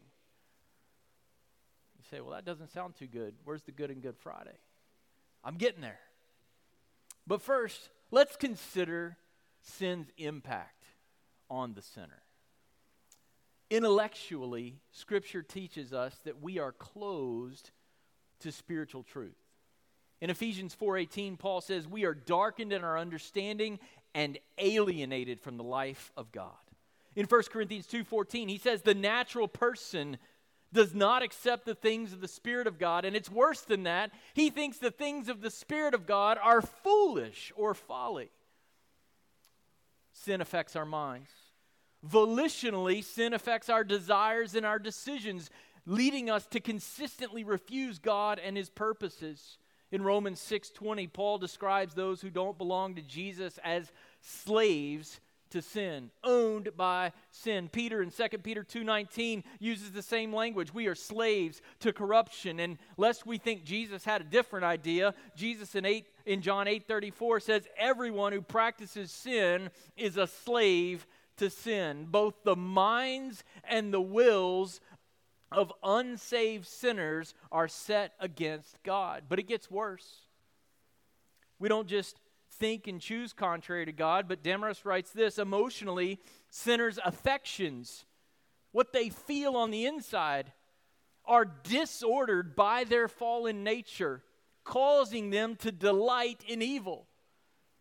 say, 2.13 2.21
well, 2.21 2.35
that 2.35 2.45
doesn't 2.45 2.71
sound 2.71 2.95
too 2.95 3.07
good. 3.07 3.33
Where's 3.43 3.63
the 3.63 3.71
good 3.71 3.89
in 3.89 3.99
Good 3.99 4.17
Friday? 4.17 4.57
I'm 5.43 5.55
getting 5.55 5.81
there. 5.81 5.99
But 7.25 7.41
first, 7.41 7.89
let's 8.11 8.35
consider 8.35 9.17
sin's 9.61 10.09
impact 10.17 10.85
on 11.49 11.73
the 11.73 11.81
sinner. 11.81 12.21
Intellectually, 13.71 14.75
Scripture 14.91 15.41
teaches 15.41 15.91
us 15.91 16.15
that 16.25 16.39
we 16.39 16.59
are 16.59 16.71
closed 16.71 17.71
to 18.41 18.51
spiritual 18.51 19.01
truth. 19.01 19.37
In 20.21 20.29
Ephesians 20.29 20.75
4:18, 20.75 21.37
Paul 21.37 21.61
says, 21.61 21.87
"We 21.87 22.05
are 22.05 22.13
darkened 22.13 22.71
in 22.71 22.83
our 22.83 22.99
understanding 22.99 23.79
and 24.13 24.37
alienated 24.59 25.41
from 25.41 25.57
the 25.57 25.63
life 25.63 26.11
of 26.15 26.31
God." 26.31 26.59
In 27.15 27.25
1 27.25 27.49
Corinthians 27.49 27.87
2:14, 27.87 28.49
he 28.49 28.59
says, 28.59 28.83
"The 28.83 28.93
natural 28.93 29.47
person 29.47 30.19
does 30.73 30.93
not 30.93 31.23
accept 31.23 31.65
the 31.65 31.75
things 31.75 32.11
of 32.11 32.19
the 32.19 32.27
Spirit 32.27 32.67
of 32.67 32.77
God. 32.77 33.05
And 33.05 33.15
it's 33.15 33.31
worse 33.31 33.61
than 33.61 33.83
that. 33.83 34.11
He 34.33 34.49
thinks 34.49 34.77
the 34.77 34.91
things 34.91 35.29
of 35.29 35.41
the 35.41 35.51
Spirit 35.51 35.93
of 35.93 36.05
God 36.05 36.37
are 36.41 36.61
foolish 36.61 37.53
or 37.55 37.73
folly. 37.73 38.31
Sin 40.11 40.41
affects 40.41 40.75
our 40.75 40.85
minds. 40.85 41.29
Volitionally, 42.05 43.03
sin 43.03 43.33
affects 43.33 43.69
our 43.69 43.83
desires 43.83 44.55
and 44.55 44.65
our 44.65 44.79
decisions, 44.79 45.49
leading 45.85 46.29
us 46.29 46.45
to 46.47 46.59
consistently 46.59 47.43
refuse 47.43 47.99
God 47.99 48.39
and 48.43 48.57
his 48.57 48.69
purposes. 48.69 49.57
In 49.91 50.03
Romans 50.03 50.41
6:20, 50.41 51.07
Paul 51.07 51.37
describes 51.37 51.93
those 51.93 52.21
who 52.21 52.29
don't 52.29 52.57
belong 52.57 52.95
to 52.95 53.01
Jesus 53.01 53.59
as 53.63 53.91
slaves 54.21 55.21
to 55.53 55.61
sin, 55.61 56.09
owned 56.23 56.75
by 56.75 57.13
sin. 57.29 57.69
Peter 57.69 58.01
in 58.01 58.09
2 58.09 58.43
Peter 58.43 58.63
2:19 58.63 59.43
uses 59.59 59.91
the 59.91 60.01
same 60.01 60.33
language. 60.33 60.73
We 60.73 60.87
are 60.87 60.95
slaves 60.95 61.61
to 61.79 61.93
corruption. 61.93 62.59
And 62.59 62.79
lest 62.97 63.27
we 63.27 63.37
think 63.37 63.63
Jesus 63.63 64.03
had 64.03 64.21
a 64.21 64.25
different 64.25 64.65
idea, 64.65 65.13
Jesus 65.35 65.75
in 65.75 65.85
8 65.85 66.07
in 66.25 66.41
John 66.41 66.67
8:34 66.67 67.39
says 67.39 67.67
everyone 67.77 68.33
who 68.33 68.41
practices 68.41 69.11
sin 69.11 69.69
is 69.95 70.17
a 70.17 70.25
slave 70.25 71.05
to 71.37 71.51
sin. 71.51 72.05
Both 72.05 72.43
the 72.43 72.55
minds 72.55 73.43
and 73.63 73.93
the 73.93 74.01
wills 74.01 74.81
of 75.51 75.71
unsaved 75.83 76.65
sinners 76.65 77.35
are 77.51 77.67
set 77.67 78.15
against 78.19 78.81
God. 78.81 79.25
But 79.29 79.37
it 79.37 79.43
gets 79.43 79.69
worse. 79.69 80.21
We 81.59 81.69
don't 81.69 81.87
just 81.87 82.19
think 82.53 82.87
and 82.87 83.01
choose 83.01 83.33
contrary 83.33 83.85
to 83.85 83.91
God, 83.91 84.27
but 84.27 84.43
Demarest 84.43 84.85
writes 84.85 85.11
this 85.11 85.37
emotionally, 85.37 86.19
sinners' 86.49 86.99
affections, 87.03 88.05
what 88.71 88.93
they 88.93 89.09
feel 89.09 89.55
on 89.55 89.71
the 89.71 89.85
inside, 89.85 90.51
are 91.25 91.45
disordered 91.45 92.55
by 92.55 92.83
their 92.83 93.07
fallen 93.07 93.63
nature, 93.63 94.23
causing 94.63 95.29
them 95.29 95.55
to 95.57 95.71
delight 95.71 96.43
in 96.47 96.61
evil. 96.61 97.07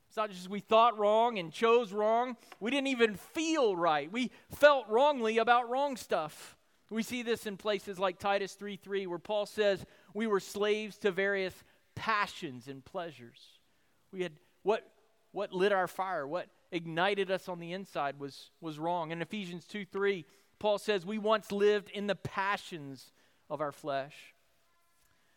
It's 0.09 0.17
not 0.17 0.31
just 0.31 0.51
we 0.51 0.61
thought 0.61 0.99
wrong 0.99 1.39
and 1.39 1.53
chose 1.53 1.93
wrong, 1.93 2.37
we 2.61 2.71
didn't 2.71 2.89
even 2.89 3.15
feel 3.15 3.75
right. 3.75 4.13
We 4.13 4.31
felt 4.51 4.89
wrongly 4.89 5.39
about 5.39 5.71
wrong 5.71 5.97
stuff. 5.97 6.57
We 6.91 7.03
see 7.03 7.23
this 7.23 7.47
in 7.47 7.57
places 7.57 7.99
like 7.99 8.19
Titus 8.19 8.53
3 8.53 8.77
3, 8.77 9.07
where 9.07 9.19
Paul 9.19 9.47
says 9.47 9.85
we 10.13 10.27
were 10.27 10.41
slaves 10.41 10.99
to 10.99 11.11
various 11.11 11.55
passions 11.95 12.69
and 12.69 12.85
pleasures. 12.85 13.41
We 14.13 14.23
had 14.23 14.33
what, 14.63 14.89
what 15.33 15.53
lit 15.53 15.73
our 15.73 15.89
fire? 15.89 16.27
What 16.27 16.49
ignited 16.71 17.31
us 17.31 17.49
on 17.49 17.59
the 17.59 17.73
inside 17.73 18.19
was, 18.19 18.51
was 18.61 18.79
wrong. 18.79 19.11
In 19.11 19.23
Ephesians 19.23 19.67
2 19.67 19.85
3, 19.85 20.25
Paul 20.59 20.79
says, 20.79 21.05
We 21.05 21.19
once 21.19 21.53
lived 21.53 21.91
in 21.91 22.07
the 22.07 22.15
passions 22.15 23.13
of 23.51 23.61
our 23.61 23.73
flesh. 23.73 24.35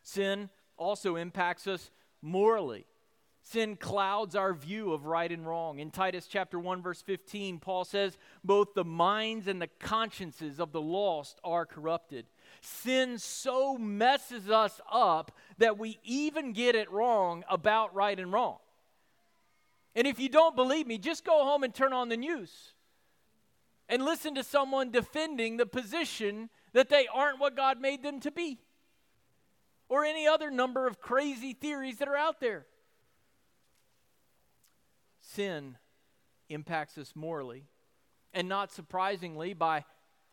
Sin 0.01 0.49
also 0.77 1.15
impacts 1.15 1.67
us 1.67 1.91
morally. 2.21 2.85
Sin 3.41 3.75
clouds 3.75 4.35
our 4.35 4.53
view 4.53 4.91
of 4.91 5.05
right 5.05 5.31
and 5.31 5.45
wrong. 5.45 5.77
In 5.77 5.91
Titus 5.91 6.25
chapter 6.25 6.59
1 6.59 6.81
verse 6.81 7.03
15, 7.03 7.59
Paul 7.59 7.85
says, 7.85 8.17
"Both 8.43 8.73
the 8.73 8.83
minds 8.83 9.47
and 9.47 9.61
the 9.61 9.67
consciences 9.67 10.59
of 10.59 10.71
the 10.71 10.81
lost 10.81 11.39
are 11.43 11.63
corrupted." 11.63 12.25
Sin 12.61 13.19
so 13.19 13.77
messes 13.77 14.49
us 14.49 14.81
up 14.91 15.31
that 15.59 15.77
we 15.77 15.99
even 16.03 16.53
get 16.53 16.73
it 16.73 16.89
wrong 16.89 17.43
about 17.47 17.93
right 17.93 18.19
and 18.19 18.33
wrong. 18.33 18.57
And 19.95 20.05
if 20.05 20.19
you 20.19 20.27
don't 20.29 20.55
believe 20.55 20.87
me, 20.87 20.97
just 20.97 21.23
go 21.23 21.43
home 21.45 21.63
and 21.63 21.73
turn 21.73 21.93
on 21.93 22.09
the 22.09 22.17
news 22.17 22.51
and 23.87 24.03
listen 24.03 24.35
to 24.35 24.43
someone 24.43 24.91
defending 24.91 25.57
the 25.57 25.65
position 25.65 26.49
that 26.73 26.89
they 26.89 27.07
aren't 27.13 27.39
what 27.39 27.55
God 27.55 27.79
made 27.79 28.03
them 28.03 28.19
to 28.21 28.31
be, 28.31 28.59
or 29.87 30.03
any 30.03 30.27
other 30.27 30.51
number 30.51 30.87
of 30.87 30.99
crazy 30.99 31.53
theories 31.53 31.99
that 31.99 32.07
are 32.07 32.15
out 32.15 32.39
there. 32.39 32.65
Sin 35.21 35.77
impacts 36.49 36.97
us 36.97 37.13
morally, 37.15 37.65
and 38.33 38.49
not 38.49 38.71
surprisingly, 38.71 39.53
by 39.53 39.85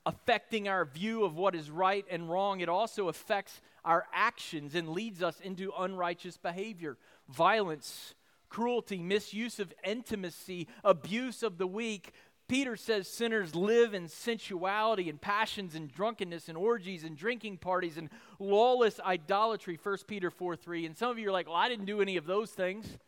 affecting 0.04 0.66
our 0.66 0.85
view 0.85 1.25
of 1.25 1.37
what 1.37 1.54
is 1.54 1.71
right 1.71 2.04
and 2.11 2.28
wrong, 2.28 2.61
it 2.61 2.69
also 2.69 3.09
affects 3.09 3.61
our 3.85 4.07
actions 4.12 4.75
and 4.75 4.88
leads 4.88 5.23
us 5.23 5.38
into 5.40 5.73
unrighteous 5.78 6.37
behavior, 6.37 6.97
violence, 7.28 8.14
cruelty, 8.52 9.02
misuse 9.02 9.59
of 9.59 9.73
intimacy, 9.82 10.68
abuse 10.85 11.42
of 11.42 11.56
the 11.56 11.66
weak. 11.66 12.12
Peter 12.49 12.76
says 12.76 13.09
sinners 13.09 13.54
live 13.54 13.94
in 13.94 14.09
sensuality 14.09 15.09
and 15.09 15.18
passions 15.18 15.75
and 15.75 15.90
drunkenness 15.90 16.50
and 16.50 16.59
orgies 16.59 17.02
and 17.02 17.16
drinking 17.16 17.56
parties 17.56 17.97
and 17.97 18.11
lawless 18.38 19.00
idolatry, 19.00 19.78
1 19.82 19.97
Peter 20.06 20.30
4 20.30 20.54
3. 20.54 20.85
And 20.85 20.94
some 20.94 21.11
of 21.11 21.18
you 21.18 21.30
are 21.30 21.32
like, 21.32 21.47
well, 21.47 21.56
I 21.56 21.71
didn't 21.71 21.87
do 21.87 22.02
any 22.02 22.18
of 22.18 22.26
those 22.26 22.50
things. 22.50 22.99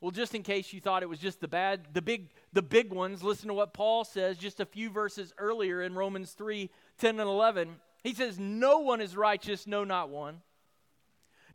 Well, 0.00 0.10
just 0.10 0.34
in 0.34 0.42
case 0.42 0.72
you 0.72 0.80
thought 0.80 1.02
it 1.02 1.10
was 1.10 1.18
just 1.18 1.40
the 1.40 1.48
bad, 1.48 1.88
the 1.92 2.00
big, 2.00 2.30
the 2.54 2.62
big 2.62 2.90
ones, 2.92 3.22
listen 3.22 3.48
to 3.48 3.54
what 3.54 3.74
Paul 3.74 4.04
says 4.04 4.38
just 4.38 4.60
a 4.60 4.66
few 4.66 4.88
verses 4.88 5.34
earlier 5.36 5.82
in 5.82 5.94
Romans 5.94 6.32
3 6.32 6.70
10 6.98 7.20
and 7.20 7.28
11. 7.28 7.76
He 8.02 8.14
says, 8.14 8.38
No 8.38 8.78
one 8.78 9.02
is 9.02 9.14
righteous, 9.14 9.66
no, 9.66 9.84
not 9.84 10.08
one. 10.08 10.40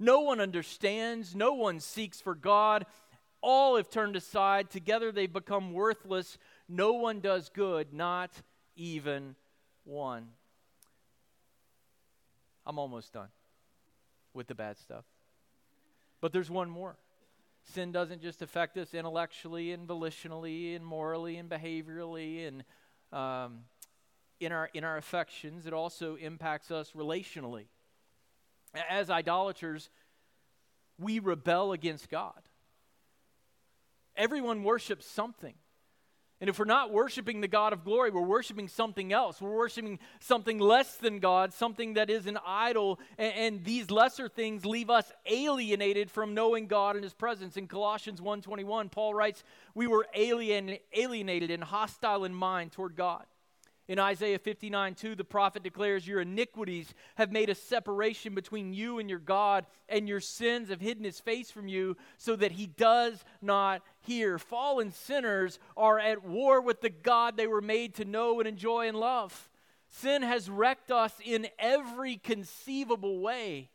No 0.01 0.21
one 0.21 0.41
understands, 0.41 1.35
no 1.35 1.53
one 1.53 1.79
seeks 1.79 2.19
for 2.19 2.33
God. 2.33 2.87
All 3.39 3.77
have 3.77 3.87
turned 3.87 4.15
aside. 4.15 4.71
Together 4.71 5.11
they've 5.11 5.31
become 5.31 5.73
worthless. 5.73 6.39
No 6.67 6.93
one 6.93 7.19
does 7.19 7.49
good, 7.49 7.93
not 7.93 8.31
even 8.75 9.35
one. 9.83 10.29
I'm 12.65 12.79
almost 12.79 13.13
done 13.13 13.27
with 14.33 14.47
the 14.47 14.55
bad 14.55 14.79
stuff. 14.79 15.05
But 16.19 16.33
there's 16.33 16.49
one 16.49 16.71
more. 16.71 16.97
Sin 17.63 17.91
doesn't 17.91 18.23
just 18.23 18.41
affect 18.41 18.77
us 18.77 18.95
intellectually 18.95 19.71
and 19.71 19.87
volitionally 19.87 20.75
and 20.75 20.83
morally 20.83 21.37
and 21.37 21.47
behaviorally 21.47 22.47
and 22.47 22.63
um, 23.13 23.59
in, 24.39 24.51
our, 24.51 24.67
in 24.73 24.83
our 24.83 24.97
affections, 24.97 25.67
it 25.67 25.73
also 25.73 26.15
impacts 26.15 26.71
us 26.71 26.93
relationally. 26.95 27.65
As 28.73 29.09
idolaters, 29.09 29.89
we 30.97 31.19
rebel 31.19 31.71
against 31.71 32.09
God. 32.09 32.41
Everyone 34.15 34.63
worships 34.63 35.05
something. 35.05 35.55
And 36.41 36.49
if 36.49 36.57
we're 36.57 36.65
not 36.65 36.91
worshiping 36.91 37.39
the 37.39 37.47
God 37.47 37.71
of 37.71 37.83
glory, 37.83 38.09
we're 38.09 38.21
worshiping 38.21 38.67
something 38.67 39.13
else. 39.13 39.39
We're 39.39 39.55
worshiping 39.55 39.99
something 40.19 40.57
less 40.57 40.95
than 40.97 41.19
God, 41.19 41.53
something 41.53 41.93
that 41.93 42.09
is 42.09 42.25
an 42.25 42.39
idol. 42.43 42.99
And, 43.19 43.33
and, 43.35 43.63
these 43.63 43.91
lesser 43.91 44.27
things 44.27 44.65
leave 44.65 44.89
us 44.89 45.11
alienated 45.27 46.09
from 46.09 46.33
knowing 46.33 46.65
God 46.65 46.95
and 46.95 47.03
his 47.03 47.13
presence. 47.13 47.57
In 47.57 47.67
Colossians 47.67 48.21
1:21, 48.21 48.89
Paul 48.89 49.13
writes, 49.13 49.43
"We 49.75 49.85
were 49.85 50.07
alien, 50.15 50.79
alienated 50.93 51.51
and 51.51 51.63
hostile 51.63 52.25
in 52.25 52.33
mind 52.33 52.71
toward 52.71 52.95
God." 52.95 53.27
In 53.91 53.99
Isaiah 53.99 54.39
59 54.39 54.95
2, 54.95 55.15
the 55.15 55.25
prophet 55.25 55.63
declares, 55.63 56.07
Your 56.07 56.21
iniquities 56.21 56.93
have 57.15 57.29
made 57.29 57.49
a 57.49 57.55
separation 57.55 58.33
between 58.33 58.73
you 58.73 58.99
and 58.99 59.09
your 59.09 59.19
God, 59.19 59.65
and 59.89 60.07
your 60.07 60.21
sins 60.21 60.69
have 60.69 60.79
hidden 60.79 61.03
his 61.03 61.19
face 61.19 61.51
from 61.51 61.67
you 61.67 61.97
so 62.15 62.37
that 62.37 62.53
he 62.53 62.67
does 62.67 63.21
not 63.41 63.81
hear. 63.99 64.39
Fallen 64.39 64.93
sinners 64.93 65.59
are 65.75 65.99
at 65.99 66.23
war 66.23 66.61
with 66.61 66.79
the 66.79 66.89
God 66.89 67.35
they 67.35 67.47
were 67.47 67.59
made 67.59 67.95
to 67.95 68.05
know 68.05 68.39
and 68.39 68.47
enjoy 68.47 68.87
and 68.87 68.95
love. 68.95 69.49
Sin 69.89 70.21
has 70.21 70.49
wrecked 70.49 70.89
us 70.89 71.11
in 71.21 71.49
every 71.59 72.15
conceivable 72.15 73.19
way. 73.19 73.71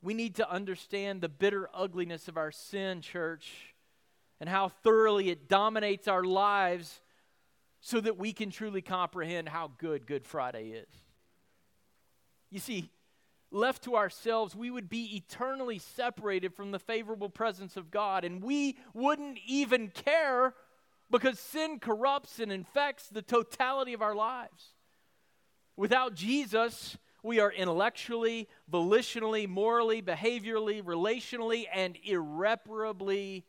We 0.00 0.14
need 0.14 0.36
to 0.36 0.48
understand 0.48 1.22
the 1.22 1.28
bitter 1.28 1.68
ugliness 1.74 2.28
of 2.28 2.36
our 2.36 2.52
sin, 2.52 3.00
church, 3.00 3.74
and 4.38 4.48
how 4.48 4.68
thoroughly 4.68 5.30
it 5.30 5.48
dominates 5.48 6.06
our 6.06 6.22
lives 6.22 7.00
so 7.84 8.00
that 8.00 8.16
we 8.16 8.32
can 8.32 8.50
truly 8.50 8.80
comprehend 8.80 9.48
how 9.48 9.72
good 9.76 10.06
Good 10.06 10.24
Friday 10.24 10.68
is. 10.68 10.88
You 12.48 12.60
see, 12.60 12.90
left 13.50 13.82
to 13.84 13.96
ourselves, 13.96 14.54
we 14.54 14.70
would 14.70 14.88
be 14.88 15.16
eternally 15.16 15.80
separated 15.80 16.54
from 16.54 16.70
the 16.70 16.78
favorable 16.78 17.28
presence 17.28 17.76
of 17.76 17.90
God, 17.90 18.24
and 18.24 18.40
we 18.40 18.78
wouldn't 18.94 19.38
even 19.46 19.88
care 19.88 20.54
because 21.10 21.40
sin 21.40 21.80
corrupts 21.80 22.38
and 22.38 22.52
infects 22.52 23.08
the 23.08 23.20
totality 23.20 23.94
of 23.94 24.00
our 24.00 24.14
lives. 24.14 24.74
Without 25.76 26.14
Jesus, 26.14 26.96
we 27.24 27.40
are 27.40 27.50
intellectually, 27.50 28.48
volitionally, 28.72 29.48
morally, 29.48 30.00
behaviorally, 30.00 30.80
relationally, 30.80 31.64
and 31.74 31.98
irreparably 32.04 33.44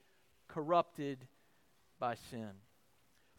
corrupted 0.48 1.28
by 2.00 2.16
sin 2.32 2.63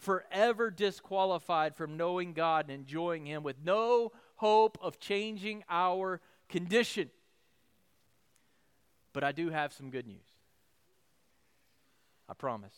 forever 0.05 0.71
disqualified 0.71 1.75
from 1.75 1.97
knowing 1.97 2.35
God 2.35 2.67
and 2.67 2.79
enjoying 2.79 3.27
Him 3.27 3.43
with 3.43 3.57
no 3.65 4.13
hope 4.37 4.79
of 4.83 5.01
changing 5.01 5.65
our 5.69 6.21
condition. 6.49 7.11
But 9.13 9.25
I 9.25 9.33
do 9.33 9.51
have 9.51 9.73
some 9.73 9.91
good 9.91 10.07
news. 10.07 10.19
I 12.29 12.35
promise. 12.35 12.77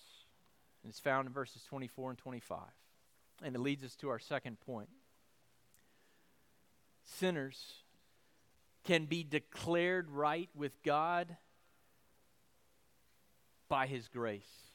And 0.83 0.91
it's 0.91 1.01
found 1.01 1.27
in 1.27 1.33
verses 1.33 1.63
24 1.69 2.11
and 2.11 2.19
25. 2.19 2.59
And 3.43 3.55
it 3.55 3.59
leads 3.59 3.85
us 3.85 3.97
to 3.97 4.09
our 4.09 4.19
second 4.19 4.61
point. 4.61 4.89
Sinners 7.05 7.83
can 8.85 9.07
be 9.07 9.25
declared 9.25 10.11
right 10.11 10.49
with 10.55 10.83
God 10.83 11.37
by 13.69 13.87
His 13.87 14.09
grace 14.09 14.66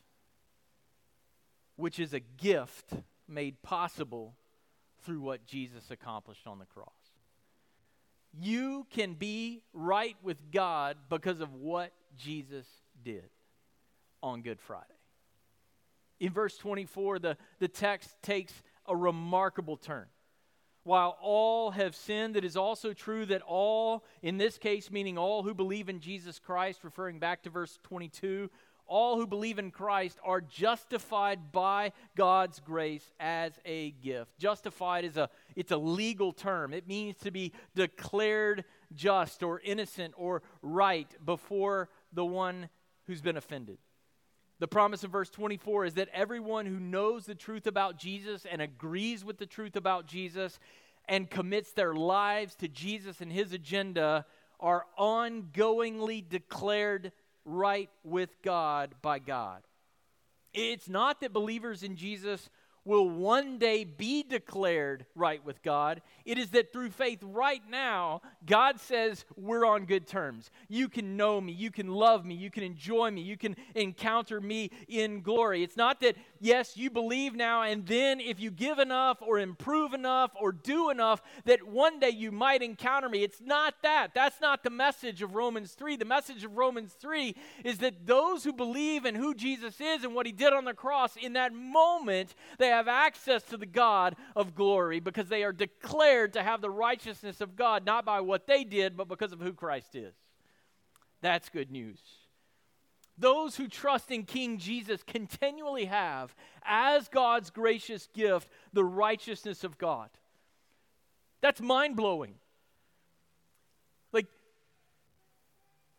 which 1.81 1.99
is 1.99 2.13
a 2.13 2.19
gift 2.19 2.93
made 3.27 3.61
possible 3.63 4.35
through 5.03 5.19
what 5.19 5.47
Jesus 5.47 5.89
accomplished 5.89 6.45
on 6.45 6.59
the 6.59 6.65
cross. 6.65 6.87
You 8.39 8.85
can 8.91 9.15
be 9.15 9.63
right 9.73 10.15
with 10.21 10.37
God 10.51 10.95
because 11.09 11.41
of 11.41 11.55
what 11.55 11.91
Jesus 12.17 12.67
did 13.03 13.29
on 14.21 14.43
Good 14.43 14.61
Friday. 14.61 14.85
In 16.19 16.31
verse 16.31 16.55
24, 16.57 17.17
the, 17.17 17.37
the 17.57 17.67
text 17.67 18.15
takes 18.21 18.53
a 18.85 18.95
remarkable 18.95 19.75
turn. 19.75 20.05
While 20.83 21.17
all 21.19 21.71
have 21.71 21.95
sinned, 21.95 22.37
it 22.37 22.45
is 22.45 22.55
also 22.55 22.93
true 22.93 23.25
that 23.27 23.41
all, 23.41 24.03
in 24.21 24.37
this 24.37 24.57
case, 24.57 24.91
meaning 24.91 25.17
all 25.17 25.41
who 25.43 25.53
believe 25.55 25.89
in 25.89 25.99
Jesus 25.99 26.39
Christ, 26.39 26.83
referring 26.83 27.19
back 27.19 27.43
to 27.43 27.49
verse 27.49 27.79
22, 27.83 28.49
all 28.91 29.15
who 29.15 29.25
believe 29.25 29.57
in 29.57 29.71
Christ 29.71 30.19
are 30.21 30.41
justified 30.41 31.53
by 31.53 31.93
God's 32.17 32.59
grace 32.59 33.09
as 33.21 33.53
a 33.65 33.91
gift. 33.91 34.37
Justified 34.37 35.05
is 35.05 35.15
a 35.15 35.29
it's 35.55 35.71
a 35.71 35.77
legal 35.77 36.33
term. 36.33 36.73
It 36.73 36.89
means 36.89 37.15
to 37.19 37.31
be 37.31 37.53
declared 37.73 38.65
just 38.93 39.43
or 39.43 39.61
innocent 39.61 40.13
or 40.17 40.43
right 40.61 41.07
before 41.25 41.87
the 42.11 42.25
one 42.25 42.67
who's 43.07 43.21
been 43.21 43.37
offended. 43.37 43.77
The 44.59 44.67
promise 44.67 45.05
of 45.05 45.11
verse 45.11 45.29
24 45.29 45.85
is 45.85 45.93
that 45.93 46.09
everyone 46.13 46.65
who 46.65 46.77
knows 46.77 47.25
the 47.25 47.33
truth 47.33 47.67
about 47.67 47.97
Jesus 47.97 48.45
and 48.45 48.61
agrees 48.61 49.23
with 49.23 49.37
the 49.37 49.45
truth 49.45 49.77
about 49.77 50.05
Jesus 50.05 50.59
and 51.07 51.29
commits 51.29 51.71
their 51.71 51.95
lives 51.95 52.55
to 52.55 52.67
Jesus 52.67 53.21
and 53.21 53.31
his 53.31 53.53
agenda 53.53 54.25
are 54.59 54.85
ongoingly 54.99 56.27
declared 56.27 57.13
right 57.45 57.89
with 58.03 58.29
God 58.41 58.95
by 59.01 59.19
God. 59.19 59.61
It's 60.53 60.89
not 60.89 61.21
that 61.21 61.33
believers 61.33 61.83
in 61.83 61.95
Jesus 61.95 62.49
will 62.83 63.07
one 63.07 63.57
day 63.57 63.83
be 63.83 64.23
declared 64.23 65.05
right 65.15 65.43
with 65.45 65.61
God. 65.61 66.01
It 66.25 66.37
is 66.37 66.49
that 66.51 66.73
through 66.73 66.89
faith 66.89 67.19
right 67.21 67.61
now, 67.69 68.21
God 68.45 68.79
says 68.79 69.23
we're 69.35 69.65
on 69.65 69.85
good 69.85 70.07
terms. 70.07 70.49
You 70.67 70.89
can 70.89 71.15
know 71.15 71.39
me, 71.39 71.53
you 71.53 71.69
can 71.69 71.87
love 71.87 72.25
me, 72.25 72.35
you 72.35 72.49
can 72.49 72.63
enjoy 72.63 73.11
me, 73.11 73.21
you 73.21 73.37
can 73.37 73.55
encounter 73.75 74.41
me 74.41 74.71
in 74.87 75.21
glory. 75.21 75.63
It's 75.63 75.77
not 75.77 76.01
that, 76.01 76.15
yes, 76.41 76.75
you 76.75 76.89
believe 76.89 77.35
now, 77.35 77.61
and 77.61 77.85
then 77.85 78.19
if 78.19 78.39
you 78.39 78.51
give 78.51 78.79
enough 78.79 79.21
or 79.21 79.39
improve 79.39 79.93
enough 79.93 80.31
or 80.39 80.51
do 80.51 80.89
enough, 80.89 81.21
that 81.45 81.65
one 81.65 81.99
day 81.99 82.09
you 82.09 82.31
might 82.31 82.61
encounter 82.61 83.07
me. 83.07 83.23
It's 83.23 83.39
not 83.39 83.75
that. 83.83 84.09
That's 84.13 84.41
not 84.41 84.63
the 84.63 84.69
message 84.69 85.21
of 85.21 85.35
Romans 85.35 85.71
3. 85.73 85.95
The 85.95 86.05
message 86.05 86.43
of 86.43 86.57
Romans 86.57 86.93
3 86.99 87.35
is 87.63 87.77
that 87.77 88.05
those 88.05 88.43
who 88.43 88.51
believe 88.51 89.05
in 89.05 89.15
who 89.15 89.33
Jesus 89.33 89.79
is 89.79 90.03
and 90.03 90.15
what 90.15 90.25
he 90.25 90.31
did 90.31 90.51
on 90.51 90.65
the 90.65 90.73
cross, 90.73 91.15
in 91.15 91.33
that 91.33 91.53
moment, 91.53 92.33
they 92.57 92.67
have 92.67 92.87
access 92.87 93.43
to 93.43 93.57
the 93.57 93.65
God 93.65 94.15
of 94.35 94.55
glory 94.55 94.99
because 94.99 95.29
they 95.29 95.43
are 95.43 95.53
declared 95.53 96.33
to 96.33 96.43
have 96.43 96.61
the 96.61 96.69
righteousness 96.69 97.41
of 97.41 97.55
God, 97.55 97.85
not 97.85 98.03
by 98.03 98.19
what 98.21 98.47
they 98.47 98.63
did, 98.63 98.97
but 98.97 99.07
because 99.07 99.31
of 99.31 99.39
who 99.39 99.53
Christ 99.53 99.95
is. 99.95 100.13
That's 101.21 101.49
good 101.49 101.71
news. 101.71 101.99
Those 103.17 103.55
who 103.55 103.67
trust 103.67 104.09
in 104.09 104.23
King 104.23 104.57
Jesus 104.57 105.03
continually 105.03 105.85
have, 105.85 106.35
as 106.63 107.07
God's 107.07 107.49
gracious 107.49 108.07
gift, 108.13 108.49
the 108.73 108.83
righteousness 108.83 109.63
of 109.63 109.77
God. 109.77 110.09
That's 111.41 111.61
mind 111.61 111.95
blowing. 111.95 112.35
Like, 114.11 114.27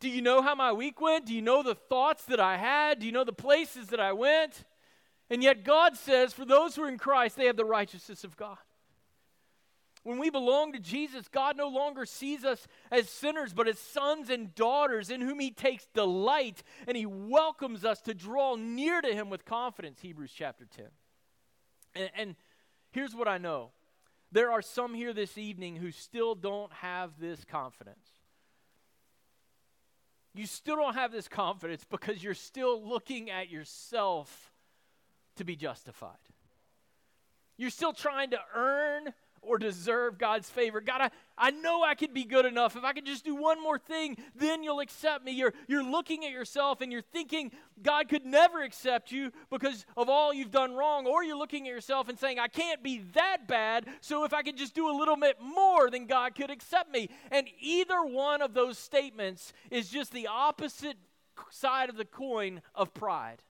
do 0.00 0.08
you 0.08 0.22
know 0.22 0.42
how 0.42 0.54
my 0.54 0.72
week 0.72 1.00
went? 1.00 1.26
Do 1.26 1.34
you 1.34 1.42
know 1.42 1.62
the 1.62 1.74
thoughts 1.74 2.24
that 2.24 2.40
I 2.40 2.56
had? 2.56 3.00
Do 3.00 3.06
you 3.06 3.12
know 3.12 3.24
the 3.24 3.32
places 3.32 3.88
that 3.88 4.00
I 4.00 4.12
went? 4.12 4.64
And 5.30 5.42
yet, 5.42 5.64
God 5.64 5.96
says, 5.96 6.32
for 6.32 6.44
those 6.44 6.76
who 6.76 6.82
are 6.82 6.88
in 6.88 6.98
Christ, 6.98 7.36
they 7.36 7.46
have 7.46 7.56
the 7.56 7.64
righteousness 7.64 8.24
of 8.24 8.36
God. 8.36 8.58
When 10.04 10.18
we 10.18 10.30
belong 10.30 10.72
to 10.72 10.80
Jesus, 10.80 11.28
God 11.28 11.56
no 11.56 11.68
longer 11.68 12.04
sees 12.04 12.44
us 12.44 12.66
as 12.90 13.08
sinners, 13.08 13.52
but 13.52 13.68
as 13.68 13.78
sons 13.78 14.30
and 14.30 14.54
daughters 14.54 15.10
in 15.10 15.20
whom 15.20 15.38
He 15.38 15.50
takes 15.50 15.86
delight, 15.94 16.62
and 16.88 16.96
He 16.96 17.06
welcomes 17.06 17.84
us 17.84 18.00
to 18.02 18.14
draw 18.14 18.56
near 18.56 19.00
to 19.00 19.14
Him 19.14 19.30
with 19.30 19.44
confidence. 19.44 20.00
Hebrews 20.00 20.32
chapter 20.34 20.64
10. 20.76 20.86
And, 21.94 22.10
and 22.16 22.36
here's 22.90 23.14
what 23.14 23.28
I 23.28 23.38
know 23.38 23.70
there 24.32 24.50
are 24.50 24.62
some 24.62 24.94
here 24.94 25.12
this 25.12 25.36
evening 25.36 25.76
who 25.76 25.90
still 25.90 26.34
don't 26.34 26.72
have 26.72 27.12
this 27.20 27.44
confidence. 27.44 28.08
You 30.34 30.46
still 30.46 30.76
don't 30.76 30.94
have 30.94 31.12
this 31.12 31.28
confidence 31.28 31.84
because 31.88 32.24
you're 32.24 32.32
still 32.32 32.82
looking 32.82 33.30
at 33.30 33.50
yourself 33.50 34.50
to 35.36 35.44
be 35.44 35.54
justified. 35.54 36.16
You're 37.58 37.70
still 37.70 37.92
trying 37.92 38.30
to 38.30 38.38
earn 38.54 39.12
or 39.42 39.58
deserve 39.58 40.18
God's 40.18 40.48
favor. 40.48 40.80
God, 40.80 41.00
I, 41.00 41.10
I 41.36 41.50
know 41.50 41.82
I 41.82 41.94
could 41.94 42.14
be 42.14 42.24
good 42.24 42.46
enough. 42.46 42.76
If 42.76 42.84
I 42.84 42.92
could 42.92 43.04
just 43.04 43.24
do 43.24 43.34
one 43.34 43.60
more 43.60 43.78
thing, 43.78 44.16
then 44.36 44.62
you'll 44.62 44.80
accept 44.80 45.24
me. 45.24 45.32
You're, 45.32 45.52
you're 45.66 45.84
looking 45.84 46.24
at 46.24 46.30
yourself 46.30 46.80
and 46.80 46.92
you're 46.92 47.02
thinking 47.02 47.50
God 47.82 48.08
could 48.08 48.24
never 48.24 48.62
accept 48.62 49.10
you 49.10 49.32
because 49.50 49.84
of 49.96 50.08
all 50.08 50.32
you've 50.32 50.52
done 50.52 50.74
wrong. 50.74 51.06
Or 51.06 51.24
you're 51.24 51.36
looking 51.36 51.66
at 51.66 51.74
yourself 51.74 52.08
and 52.08 52.18
saying, 52.18 52.38
I 52.38 52.48
can't 52.48 52.82
be 52.82 53.02
that 53.14 53.48
bad, 53.48 53.86
so 54.00 54.24
if 54.24 54.32
I 54.32 54.42
could 54.42 54.56
just 54.56 54.74
do 54.74 54.88
a 54.88 54.96
little 54.96 55.16
bit 55.16 55.38
more, 55.40 55.90
then 55.90 56.06
God 56.06 56.34
could 56.34 56.50
accept 56.50 56.90
me. 56.90 57.08
And 57.30 57.48
either 57.60 58.02
one 58.02 58.42
of 58.42 58.54
those 58.54 58.78
statements 58.78 59.52
is 59.70 59.88
just 59.88 60.12
the 60.12 60.28
opposite 60.28 60.96
side 61.50 61.88
of 61.88 61.96
the 61.96 62.04
coin 62.04 62.62
of 62.74 62.94
pride. 62.94 63.42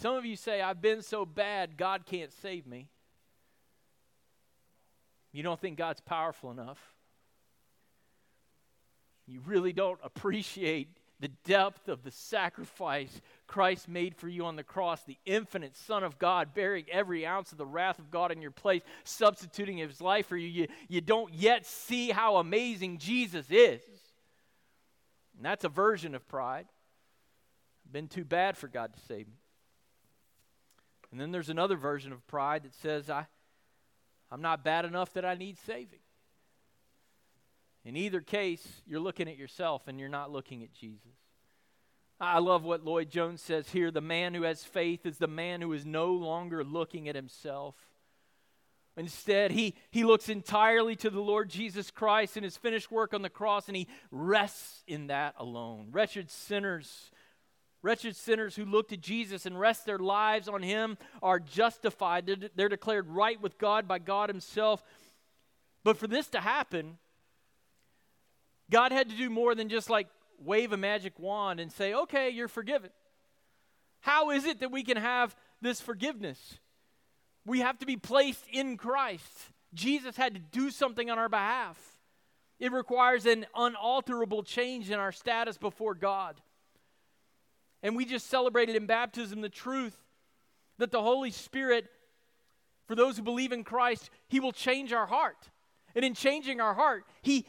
Some 0.00 0.14
of 0.14 0.24
you 0.24 0.36
say, 0.36 0.60
I've 0.60 0.80
been 0.80 1.02
so 1.02 1.26
bad, 1.26 1.76
God 1.76 2.06
can't 2.06 2.32
save 2.32 2.68
me. 2.68 2.86
You 5.32 5.42
don't 5.42 5.60
think 5.60 5.76
God's 5.76 6.00
powerful 6.00 6.52
enough. 6.52 6.78
You 9.26 9.40
really 9.44 9.72
don't 9.72 9.98
appreciate 10.04 10.88
the 11.18 11.28
depth 11.44 11.88
of 11.88 12.04
the 12.04 12.12
sacrifice 12.12 13.20
Christ 13.48 13.88
made 13.88 14.14
for 14.14 14.28
you 14.28 14.46
on 14.46 14.54
the 14.54 14.62
cross, 14.62 15.02
the 15.02 15.18
infinite 15.26 15.76
Son 15.76 16.04
of 16.04 16.16
God, 16.16 16.54
bearing 16.54 16.84
every 16.92 17.26
ounce 17.26 17.50
of 17.50 17.58
the 17.58 17.66
wrath 17.66 17.98
of 17.98 18.08
God 18.08 18.30
in 18.30 18.40
your 18.40 18.52
place, 18.52 18.82
substituting 19.02 19.78
his 19.78 20.00
life 20.00 20.26
for 20.28 20.36
you. 20.36 20.46
You, 20.46 20.68
you 20.86 21.00
don't 21.00 21.34
yet 21.34 21.66
see 21.66 22.10
how 22.10 22.36
amazing 22.36 22.98
Jesus 22.98 23.46
is. 23.50 23.82
And 25.36 25.44
that's 25.44 25.64
a 25.64 25.68
version 25.68 26.14
of 26.14 26.26
pride. 26.28 26.66
I've 27.84 27.92
been 27.92 28.06
too 28.06 28.24
bad 28.24 28.56
for 28.56 28.68
God 28.68 28.94
to 28.94 29.00
save 29.00 29.26
me. 29.26 29.34
And 31.10 31.20
then 31.20 31.30
there's 31.30 31.48
another 31.48 31.76
version 31.76 32.12
of 32.12 32.26
pride 32.26 32.64
that 32.64 32.74
says, 32.74 33.08
I, 33.08 33.26
I'm 34.30 34.42
not 34.42 34.64
bad 34.64 34.84
enough 34.84 35.12
that 35.14 35.24
I 35.24 35.34
need 35.34 35.58
saving. 35.58 36.00
In 37.84 37.96
either 37.96 38.20
case, 38.20 38.66
you're 38.86 39.00
looking 39.00 39.28
at 39.28 39.38
yourself 39.38 39.88
and 39.88 39.98
you're 39.98 40.08
not 40.08 40.30
looking 40.30 40.62
at 40.62 40.72
Jesus. 40.72 41.12
I 42.20 42.40
love 42.40 42.64
what 42.64 42.84
Lloyd 42.84 43.10
Jones 43.10 43.40
says 43.40 43.70
here. 43.70 43.90
The 43.90 44.00
man 44.00 44.34
who 44.34 44.42
has 44.42 44.64
faith 44.64 45.06
is 45.06 45.18
the 45.18 45.28
man 45.28 45.60
who 45.60 45.72
is 45.72 45.86
no 45.86 46.12
longer 46.12 46.64
looking 46.64 47.08
at 47.08 47.14
himself. 47.14 47.76
Instead, 48.96 49.52
he, 49.52 49.76
he 49.92 50.02
looks 50.02 50.28
entirely 50.28 50.96
to 50.96 51.08
the 51.08 51.20
Lord 51.20 51.48
Jesus 51.48 51.92
Christ 51.92 52.36
and 52.36 52.42
his 52.42 52.56
finished 52.56 52.90
work 52.90 53.14
on 53.14 53.22
the 53.22 53.30
cross, 53.30 53.68
and 53.68 53.76
he 53.76 53.86
rests 54.10 54.82
in 54.88 55.06
that 55.06 55.36
alone. 55.38 55.88
Wretched 55.92 56.28
sinners 56.28 57.12
Wretched 57.82 58.16
sinners 58.16 58.56
who 58.56 58.64
look 58.64 58.88
to 58.88 58.96
Jesus 58.96 59.46
and 59.46 59.58
rest 59.58 59.86
their 59.86 59.98
lives 59.98 60.48
on 60.48 60.62
Him 60.62 60.98
are 61.22 61.38
justified. 61.38 62.26
They're, 62.56 62.68
declared 62.68 63.08
right 63.08 63.40
with 63.40 63.58
God 63.58 63.86
by 63.86 63.98
God 63.98 64.28
Himself. 64.28 64.82
But 65.84 65.96
for 65.96 66.08
this 66.08 66.26
to 66.28 66.40
happen, 66.40 66.98
God 68.70 68.90
had 68.92 69.08
to 69.08 69.16
do 69.16 69.30
more 69.30 69.54
than 69.54 69.68
just 69.68 69.88
like 69.88 70.08
wave 70.40 70.72
a 70.72 70.76
magic 70.76 71.18
wand 71.18 71.60
and 71.60 71.72
say, 71.72 71.94
okay, 71.94 72.30
you're 72.30 72.48
forgiven. 72.48 72.90
How 74.00 74.30
is 74.30 74.44
it 74.44 74.60
that 74.60 74.70
we 74.70 74.82
can 74.82 74.96
have 74.96 75.36
this 75.60 75.80
forgiveness? 75.80 76.58
We 77.46 77.60
have 77.60 77.78
to 77.78 77.86
be 77.86 77.96
placed 77.96 78.44
in 78.52 78.76
Christ. 78.76 79.52
Jesus 79.72 80.16
had 80.16 80.34
to 80.34 80.40
do 80.40 80.70
something 80.70 81.10
on 81.10 81.18
our 81.18 81.28
behalf. 81.28 81.78
It 82.58 82.72
requires 82.72 83.24
an 83.24 83.46
unalterable 83.54 84.42
change 84.42 84.90
in 84.90 84.98
our 84.98 85.12
status 85.12 85.56
before 85.56 85.94
God. 85.94 86.40
And 87.82 87.96
we 87.96 88.04
just 88.04 88.28
celebrated 88.28 88.76
in 88.76 88.86
baptism 88.86 89.40
the 89.40 89.48
truth 89.48 89.96
that 90.78 90.90
the 90.90 91.02
Holy 91.02 91.30
Spirit, 91.30 91.86
for 92.86 92.94
those 92.94 93.16
who 93.16 93.22
believe 93.22 93.52
in 93.52 93.64
Christ, 93.64 94.10
He 94.28 94.40
will 94.40 94.52
change 94.52 94.92
our 94.92 95.06
heart. 95.06 95.50
And 95.94 96.04
in 96.04 96.14
changing 96.14 96.60
our 96.60 96.74
heart, 96.74 97.04
He 97.22 97.46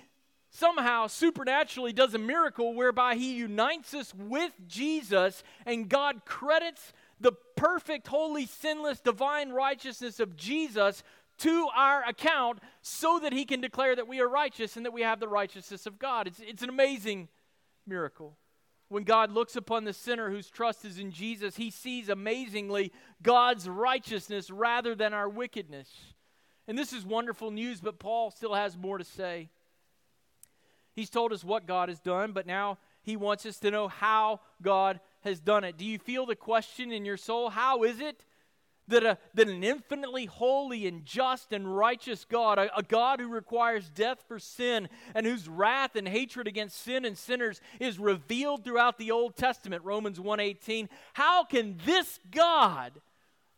somehow 0.49 1.07
supernaturally 1.07 1.93
does 1.93 2.13
a 2.13 2.19
miracle 2.19 2.73
whereby 2.73 3.15
He 3.15 3.35
unites 3.35 3.93
us 3.93 4.13
with 4.15 4.51
Jesus, 4.67 5.43
and 5.65 5.89
God 5.89 6.25
credits 6.25 6.93
the 7.19 7.33
perfect, 7.55 8.07
holy, 8.07 8.45
sinless, 8.45 8.99
divine 8.99 9.49
righteousness 9.49 10.19
of 10.19 10.35
Jesus 10.35 11.03
to 11.39 11.67
our 11.75 12.03
account 12.07 12.59
so 12.81 13.19
that 13.19 13.33
He 13.33 13.45
can 13.45 13.61
declare 13.61 13.95
that 13.95 14.07
we 14.07 14.19
are 14.21 14.29
righteous 14.29 14.77
and 14.77 14.85
that 14.85 14.93
we 14.93 15.01
have 15.01 15.19
the 15.19 15.27
righteousness 15.27 15.85
of 15.85 15.99
God. 15.99 16.27
It's, 16.27 16.39
it's 16.39 16.63
an 16.63 16.69
amazing 16.69 17.29
miracle. 17.85 18.37
When 18.89 19.03
God 19.03 19.31
looks 19.31 19.55
upon 19.55 19.83
the 19.83 19.93
sinner 19.93 20.29
whose 20.29 20.49
trust 20.49 20.83
is 20.83 20.97
in 20.97 21.11
Jesus, 21.11 21.55
he 21.55 21.69
sees 21.69 22.09
amazingly 22.09 22.91
God's 23.21 23.69
righteousness 23.69 24.49
rather 24.49 24.95
than 24.95 25.13
our 25.13 25.29
wickedness. 25.29 25.89
And 26.67 26.77
this 26.77 26.91
is 26.91 27.05
wonderful 27.05 27.51
news, 27.51 27.81
but 27.81 27.99
Paul 27.99 28.31
still 28.31 28.55
has 28.55 28.75
more 28.75 28.97
to 28.97 29.03
say. 29.03 29.49
He's 30.93 31.09
told 31.11 31.31
us 31.31 31.43
what 31.43 31.67
God 31.67 31.89
has 31.89 31.99
done, 31.99 32.31
but 32.31 32.47
now 32.47 32.79
he 33.03 33.15
wants 33.15 33.45
us 33.45 33.59
to 33.59 33.71
know 33.71 33.87
how 33.87 34.41
God 34.61 34.99
has 35.21 35.39
done 35.39 35.63
it. 35.63 35.77
Do 35.77 35.85
you 35.85 35.99
feel 35.99 36.25
the 36.25 36.35
question 36.35 36.91
in 36.91 37.05
your 37.05 37.17
soul? 37.17 37.49
How 37.49 37.83
is 37.83 37.99
it 37.99 38.25
that, 38.89 39.03
a, 39.03 39.17
that 39.33 39.47
an 39.47 39.63
infinitely 39.63 40.25
holy 40.25 40.87
and 40.87 41.05
just 41.05 41.53
and 41.53 41.75
righteous 41.75 42.25
God, 42.25 42.59
a, 42.59 42.77
a 42.77 42.83
God 42.83 43.19
who 43.19 43.27
requires 43.27 43.89
death 43.89 44.23
for 44.27 44.39
sin 44.39 44.89
and 45.15 45.25
whose 45.25 45.47
wrath 45.47 45.95
and 45.95 46.07
hatred 46.07 46.47
against 46.47 46.81
sin 46.81 47.05
and 47.05 47.17
sinners 47.17 47.61
is 47.79 47.97
revealed 47.97 48.63
throughout 48.63 48.97
the 48.97 49.11
Old 49.11 49.35
Testament, 49.35 49.83
Romans 49.83 50.19
1:18, 50.19 50.89
how 51.13 51.43
can 51.43 51.79
this 51.85 52.19
God 52.31 53.01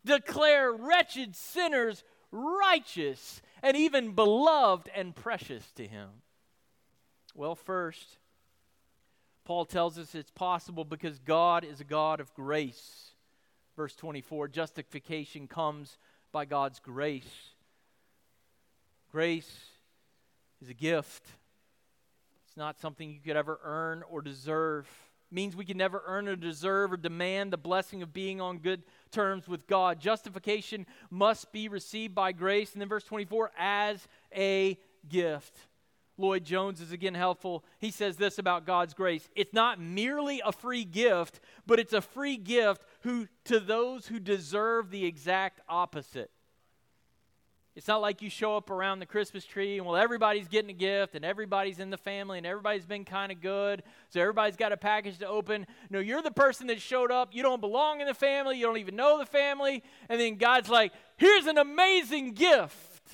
declare 0.06 0.72
wretched 0.72 1.36
sinners 1.36 2.04
righteous 2.32 3.42
and 3.62 3.76
even 3.76 4.14
beloved 4.14 4.90
and 4.96 5.16
precious 5.16 5.70
to 5.74 5.88
him? 5.88 6.10
Well, 7.36 7.56
first, 7.56 8.18
Paul 9.46 9.66
tells 9.66 9.98
us 9.98 10.16
it's 10.16 10.32
possible 10.32 10.86
because 10.86 11.20
God 11.20 11.64
is 11.64 11.82
a 11.82 11.86
God 11.86 12.20
of 12.20 12.34
grace. 12.34 13.11
Verse 13.76 13.96
24 13.96 14.48
justification 14.48 15.48
comes 15.48 15.98
by 16.32 16.46
God's 16.46 16.80
grace. 16.80 17.50
Grace 19.12 19.66
is 20.62 20.70
a 20.70 20.74
gift, 20.74 21.28
it's 22.48 22.58
not 22.58 22.80
something 22.80 23.10
you 23.10 23.20
could 23.26 23.38
ever 23.38 23.60
earn 23.64 24.04
or 24.10 24.22
deserve. 24.22 24.88
means 25.32 25.56
we 25.56 25.64
can 25.64 25.78
never 25.78 26.04
earn 26.06 26.28
or 26.28 26.36
deserve 26.36 26.92
or 26.92 26.98
demand 26.98 27.52
the 27.52 27.58
blessing 27.58 28.02
of 28.02 28.12
being 28.12 28.42
on 28.42 28.58
good 28.58 28.84
terms 29.10 29.48
with 29.48 29.68
God. 29.68 30.02
Justification 30.02 30.86
must 31.10 31.54
be 31.54 31.70
received 31.70 32.14
by 32.14 32.34
grace. 32.34 32.74
And 32.74 32.82
then 32.82 32.90
verse 32.90 33.06
24, 33.06 33.52
as 33.58 34.06
a 34.36 34.78
gift. 35.08 35.58
Lloyd 36.22 36.46
Jones 36.46 36.80
is 36.80 36.92
again 36.92 37.16
helpful. 37.16 37.66
He 37.80 37.92
says 37.92 38.18
this 38.18 38.38
about 38.38 38.66
God's 38.66 38.94
grace 38.94 39.28
it's 39.36 39.54
not 39.54 39.80
merely 39.80 40.42
a 40.46 40.52
free 40.52 40.86
gift, 40.86 41.40
but 41.66 41.80
it's 41.80 41.94
a 41.94 42.02
free 42.02 42.38
gift 42.38 42.84
who, 43.02 43.28
to 43.46 43.60
those 43.60 44.08
who 44.08 44.20
deserve 44.20 44.92
the 44.92 45.06
exact 45.06 45.60
opposite. 45.68 46.32
It's 47.74 47.88
not 47.88 48.02
like 48.02 48.22
you 48.22 48.30
show 48.30 48.58
up 48.58 48.70
around 48.70 49.00
the 49.00 49.06
Christmas 49.06 49.46
tree 49.46 49.78
and, 49.78 49.86
well, 49.86 49.96
everybody's 49.96 50.50
getting 50.50 50.70
a 50.70 50.74
gift 50.74 51.16
and 51.16 51.24
everybody's 51.24 51.80
in 51.80 51.90
the 51.90 51.98
family 51.98 52.38
and 52.38 52.46
everybody's 52.46 52.86
been 52.86 53.06
kind 53.06 53.32
of 53.32 53.40
good, 53.40 53.84
so 54.10 54.20
everybody's 54.20 54.58
got 54.58 54.74
a 54.74 54.78
package 54.78 55.20
to 55.20 55.28
open. 55.28 55.66
No, 55.90 56.00
you're 56.00 56.22
the 56.22 56.32
person 56.32 56.68
that 56.68 56.82
showed 56.82 57.12
up. 57.12 57.30
You 57.34 57.44
don't 57.44 57.62
belong 57.62 58.02
in 58.02 58.08
the 58.08 58.14
family. 58.14 58.58
You 58.58 58.66
don't 58.66 58.78
even 58.78 58.98
know 58.98 59.18
the 59.18 59.26
family. 59.26 59.84
And 60.10 60.20
then 60.20 60.36
God's 60.36 60.70
like, 60.70 60.92
here's 61.16 61.46
an 61.46 61.58
amazing 61.58 62.34
gift 62.34 63.10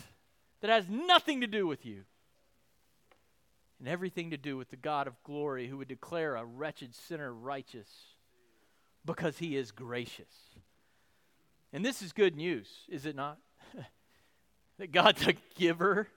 that 0.62 0.72
has 0.72 0.90
nothing 0.90 1.42
to 1.42 1.48
do 1.48 1.68
with 1.68 1.86
you 1.86 2.06
and 3.80 3.88
everything 3.88 4.32
to 4.32 4.38
do 4.38 4.58
with 4.58 4.70
the 4.70 4.76
God 4.76 5.08
of 5.08 5.22
glory 5.24 5.68
who 5.68 5.78
would 5.78 5.88
declare 5.88 6.36
a 6.36 6.46
wretched 6.46 6.96
sinner 6.96 7.34
righteous 7.34 7.90
because 9.06 9.38
he 9.38 9.56
is 9.56 9.72
gracious. 9.72 10.34
And 11.74 11.86
this 11.86 12.02
is 12.02 12.14
good 12.14 12.36
news, 12.36 12.68
is 12.90 13.06
it 13.06 13.16
not? 13.16 13.38
that 14.78 14.92
God's 14.92 15.28
a 15.28 15.34
giver. 15.56 16.08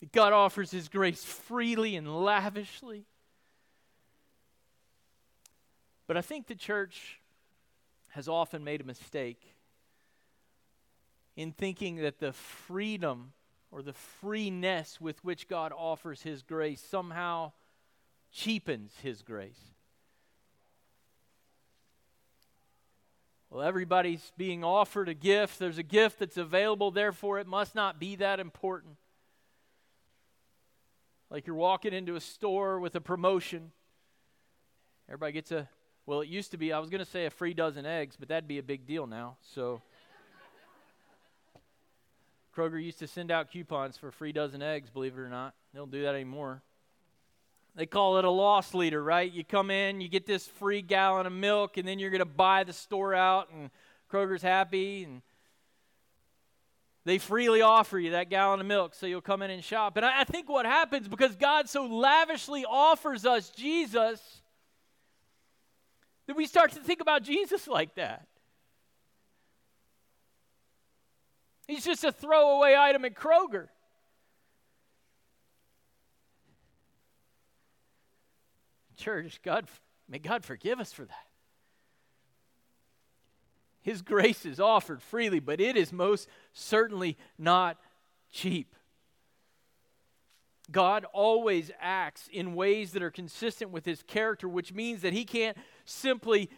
That 0.00 0.12
God 0.12 0.32
offers 0.32 0.70
His 0.70 0.88
grace 0.88 1.24
freely 1.24 1.96
and 1.96 2.22
lavishly. 2.22 3.06
But 6.06 6.16
I 6.16 6.20
think 6.20 6.46
the 6.46 6.54
church 6.54 7.20
has 8.08 8.28
often 8.28 8.62
made 8.62 8.80
a 8.80 8.84
mistake 8.84 9.42
in 11.34 11.52
thinking 11.52 11.96
that 11.96 12.18
the 12.18 12.32
freedom 12.32 13.32
or 13.76 13.82
the 13.82 13.92
freeness 13.92 14.98
with 15.02 15.22
which 15.22 15.48
God 15.48 15.70
offers 15.76 16.22
His 16.22 16.42
grace 16.42 16.80
somehow 16.80 17.52
cheapens 18.32 18.90
His 19.02 19.20
grace. 19.20 19.60
Well, 23.50 23.62
everybody's 23.62 24.32
being 24.38 24.64
offered 24.64 25.10
a 25.10 25.14
gift. 25.14 25.58
There's 25.58 25.76
a 25.76 25.82
gift 25.82 26.20
that's 26.20 26.38
available, 26.38 26.90
therefore, 26.90 27.38
it 27.38 27.46
must 27.46 27.74
not 27.74 28.00
be 28.00 28.16
that 28.16 28.40
important. 28.40 28.96
Like 31.28 31.46
you're 31.46 31.54
walking 31.54 31.92
into 31.92 32.16
a 32.16 32.20
store 32.20 32.80
with 32.80 32.94
a 32.94 33.00
promotion. 33.02 33.72
Everybody 35.06 35.32
gets 35.32 35.52
a, 35.52 35.68
well, 36.06 36.22
it 36.22 36.28
used 36.28 36.52
to 36.52 36.56
be, 36.56 36.72
I 36.72 36.78
was 36.78 36.88
going 36.88 37.04
to 37.04 37.10
say 37.10 37.26
a 37.26 37.30
free 37.30 37.52
dozen 37.52 37.84
eggs, 37.84 38.16
but 38.18 38.28
that'd 38.28 38.48
be 38.48 38.56
a 38.56 38.62
big 38.62 38.86
deal 38.86 39.06
now. 39.06 39.36
So, 39.42 39.82
Kroger 42.56 42.82
used 42.82 43.00
to 43.00 43.06
send 43.06 43.30
out 43.30 43.50
coupons 43.50 43.98
for 43.98 44.10
free 44.10 44.32
dozen 44.32 44.62
eggs, 44.62 44.88
believe 44.88 45.12
it 45.14 45.20
or 45.20 45.28
not. 45.28 45.54
They 45.72 45.78
don't 45.78 45.90
do 45.90 46.02
that 46.02 46.14
anymore. 46.14 46.62
They 47.74 47.84
call 47.84 48.16
it 48.16 48.24
a 48.24 48.30
loss 48.30 48.72
leader, 48.72 49.02
right? 49.02 49.30
You 49.30 49.44
come 49.44 49.70
in, 49.70 50.00
you 50.00 50.08
get 50.08 50.24
this 50.24 50.46
free 50.46 50.80
gallon 50.80 51.26
of 51.26 51.32
milk, 51.34 51.76
and 51.76 51.86
then 51.86 51.98
you're 51.98 52.10
going 52.10 52.20
to 52.20 52.24
buy 52.24 52.64
the 52.64 52.72
store 52.72 53.14
out, 53.14 53.50
and 53.52 53.70
Kroger's 54.10 54.40
happy, 54.40 55.04
and 55.04 55.20
they 57.04 57.18
freely 57.18 57.60
offer 57.60 57.98
you 57.98 58.12
that 58.12 58.30
gallon 58.30 58.60
of 58.60 58.66
milk 58.66 58.94
so 58.94 59.04
you'll 59.04 59.20
come 59.20 59.42
in 59.42 59.50
and 59.50 59.62
shop. 59.62 59.98
And 59.98 60.06
I, 60.06 60.22
I 60.22 60.24
think 60.24 60.48
what 60.48 60.64
happens 60.64 61.06
because 61.08 61.36
God 61.36 61.68
so 61.68 61.84
lavishly 61.84 62.64
offers 62.64 63.26
us 63.26 63.50
Jesus 63.50 64.40
that 66.26 66.36
we 66.36 66.46
start 66.46 66.72
to 66.72 66.80
think 66.80 67.02
about 67.02 67.22
Jesus 67.22 67.68
like 67.68 67.94
that. 67.96 68.26
He's 71.66 71.84
just 71.84 72.04
a 72.04 72.12
throwaway 72.12 72.76
item 72.76 73.04
at 73.04 73.14
Kroger. 73.14 73.68
Church, 78.96 79.40
God, 79.42 79.66
may 80.08 80.18
God 80.18 80.44
forgive 80.44 80.80
us 80.80 80.92
for 80.92 81.04
that. 81.04 81.26
His 83.82 84.02
grace 84.02 84.44
is 84.44 84.58
offered 84.58 85.00
freely, 85.00 85.38
but 85.38 85.60
it 85.60 85.76
is 85.76 85.92
most 85.92 86.28
certainly 86.52 87.16
not 87.38 87.76
cheap. 88.32 88.74
God 90.72 91.04
always 91.12 91.70
acts 91.80 92.28
in 92.32 92.56
ways 92.56 92.92
that 92.92 93.02
are 93.02 93.10
consistent 93.10 93.70
with 93.70 93.84
his 93.84 94.02
character, 94.02 94.48
which 94.48 94.72
means 94.72 95.02
that 95.02 95.12
he 95.12 95.24
can't 95.24 95.56
simply 95.84 96.50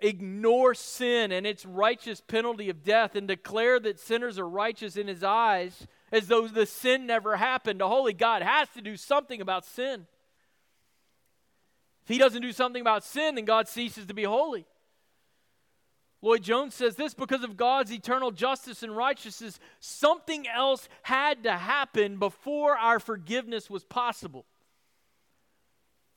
ignore 0.00 0.74
sin 0.74 1.32
and 1.32 1.46
its 1.46 1.64
righteous 1.64 2.20
penalty 2.20 2.68
of 2.68 2.84
death 2.84 3.14
and 3.14 3.26
declare 3.28 3.80
that 3.80 3.98
sinners 3.98 4.38
are 4.38 4.48
righteous 4.48 4.96
in 4.96 5.08
his 5.08 5.24
eyes 5.24 5.86
as 6.12 6.28
though 6.28 6.46
the 6.46 6.66
sin 6.66 7.06
never 7.06 7.36
happened. 7.36 7.80
A 7.80 7.88
holy 7.88 8.12
God 8.12 8.42
has 8.42 8.68
to 8.70 8.82
do 8.82 8.96
something 8.96 9.40
about 9.40 9.64
sin. 9.64 10.06
If 12.04 12.08
he 12.08 12.18
doesn't 12.18 12.42
do 12.42 12.52
something 12.52 12.80
about 12.80 13.04
sin, 13.04 13.34
then 13.34 13.44
God 13.44 13.68
ceases 13.68 14.06
to 14.06 14.14
be 14.14 14.24
holy. 14.24 14.66
Lloyd 16.22 16.42
Jones 16.42 16.74
says 16.74 16.96
this 16.96 17.14
because 17.14 17.44
of 17.44 17.56
God's 17.56 17.92
eternal 17.92 18.30
justice 18.30 18.82
and 18.82 18.96
righteousness, 18.96 19.58
something 19.80 20.46
else 20.48 20.88
had 21.02 21.44
to 21.44 21.52
happen 21.52 22.18
before 22.18 22.76
our 22.76 22.98
forgiveness 22.98 23.68
was 23.68 23.84
possible. 23.84 24.46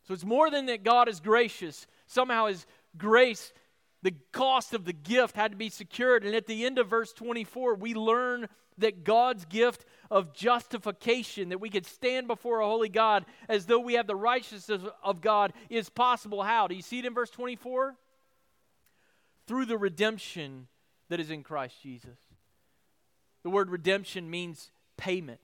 So 0.08 0.14
it's 0.14 0.26
more 0.26 0.50
than 0.50 0.68
that 0.68 0.84
God 0.84 1.10
is 1.10 1.20
gracious. 1.20 1.86
Somehow 2.08 2.48
His 2.48 2.66
grace, 2.98 3.54
the 4.02 4.14
cost 4.32 4.74
of 4.74 4.86
the 4.86 4.94
gift 4.94 5.36
had 5.36 5.52
to 5.52 5.58
be 5.58 5.70
secured. 5.70 6.24
And 6.24 6.36
at 6.36 6.48
the 6.48 6.66
end 6.66 6.80
of 6.80 6.88
verse 6.88 7.14
24, 7.14 7.76
we 7.76 7.94
learn 7.94 8.48
that 8.78 9.04
God's 9.04 9.46
gift 9.46 9.86
of 10.10 10.34
justification, 10.34 11.50
that 11.50 11.60
we 11.60 11.70
could 11.70 11.86
stand 11.86 12.28
before 12.28 12.62
a 12.62 12.66
holy 12.66 12.90
God 12.90 13.26
as 13.50 13.66
though 13.66 13.80
we 13.80 13.96
have 13.96 14.08
the 14.08 14.16
righteousness 14.16 14.82
of 15.04 15.22
God, 15.22 15.54
is 15.70 15.90
possible. 15.90 16.44
How? 16.44 16.68
Do 16.68 16.76
you 16.76 16.82
see 16.82 17.00
it 17.00 17.06
in 17.06 17.14
verse 17.14 17.30
24? 17.30 17.96
Through 19.48 19.66
the 19.66 19.78
redemption 19.78 20.68
that 21.10 21.20
is 21.20 21.30
in 21.30 21.44
Christ 21.44 21.76
Jesus. 21.82 22.18
The 23.44 23.50
word 23.50 23.70
redemption 23.70 24.30
means 24.30 24.72
payment 24.98 25.42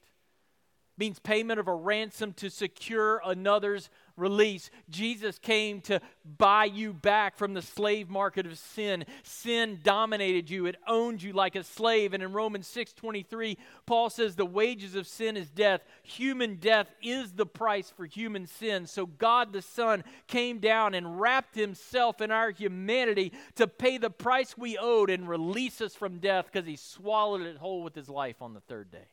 means 0.98 1.20
payment 1.20 1.60
of 1.60 1.68
a 1.68 1.76
ransom 1.76 2.34
to 2.34 2.50
secure 2.50 3.22
another's 3.26 3.90
release. 4.18 4.70
Jesus 4.90 5.38
came 5.40 5.82
to 5.82 6.02
buy 6.38 6.66
you 6.66 6.94
back 6.94 7.38
from 7.38 7.54
the 7.54 7.62
slave 7.62 8.10
market 8.10 8.46
of 8.46 8.58
sin. 8.58 9.06
Sin 9.24 9.80
dominated 9.84 10.50
you, 10.50 10.66
it 10.66 10.76
owned 10.88 11.22
you 11.22 11.34
like 11.34 11.56
a 11.56 11.64
slave. 11.64 12.14
And 12.14 12.24
in 12.24 12.34
Romans 12.34 12.68
6:23, 12.68 13.58
Paul 13.86 14.10
says 14.10 14.36
the 14.36 14.46
wages 14.46 14.96
of 14.96 15.08
sin 15.08 15.38
is 15.38 15.50
death. 15.50 15.82
Human 16.04 16.56
death 16.56 16.90
is 17.02 17.34
the 17.34 17.46
price 17.46 17.90
for 17.90 18.06
human 18.06 18.48
sin. 18.48 18.88
So 18.88 19.06
God 19.06 19.54
the 19.54 19.62
Son 19.62 20.04
came 20.28 20.60
down 20.60 20.94
and 20.94 21.20
wrapped 21.20 21.56
himself 21.56 22.22
in 22.22 22.32
our 22.32 22.52
humanity 22.52 23.34
to 23.56 23.68
pay 23.68 23.98
the 23.98 24.10
price 24.10 24.58
we 24.58 24.78
owed 24.78 25.10
and 25.10 25.28
release 25.28 25.82
us 25.82 25.96
from 25.96 26.20
death 26.20 26.46
because 26.52 26.68
he 26.68 26.76
swallowed 26.76 27.42
it 27.42 27.58
whole 27.58 27.84
with 27.84 27.96
his 27.96 28.10
life 28.10 28.42
on 28.42 28.54
the 28.54 28.62
third 28.62 28.92
day. 28.92 29.08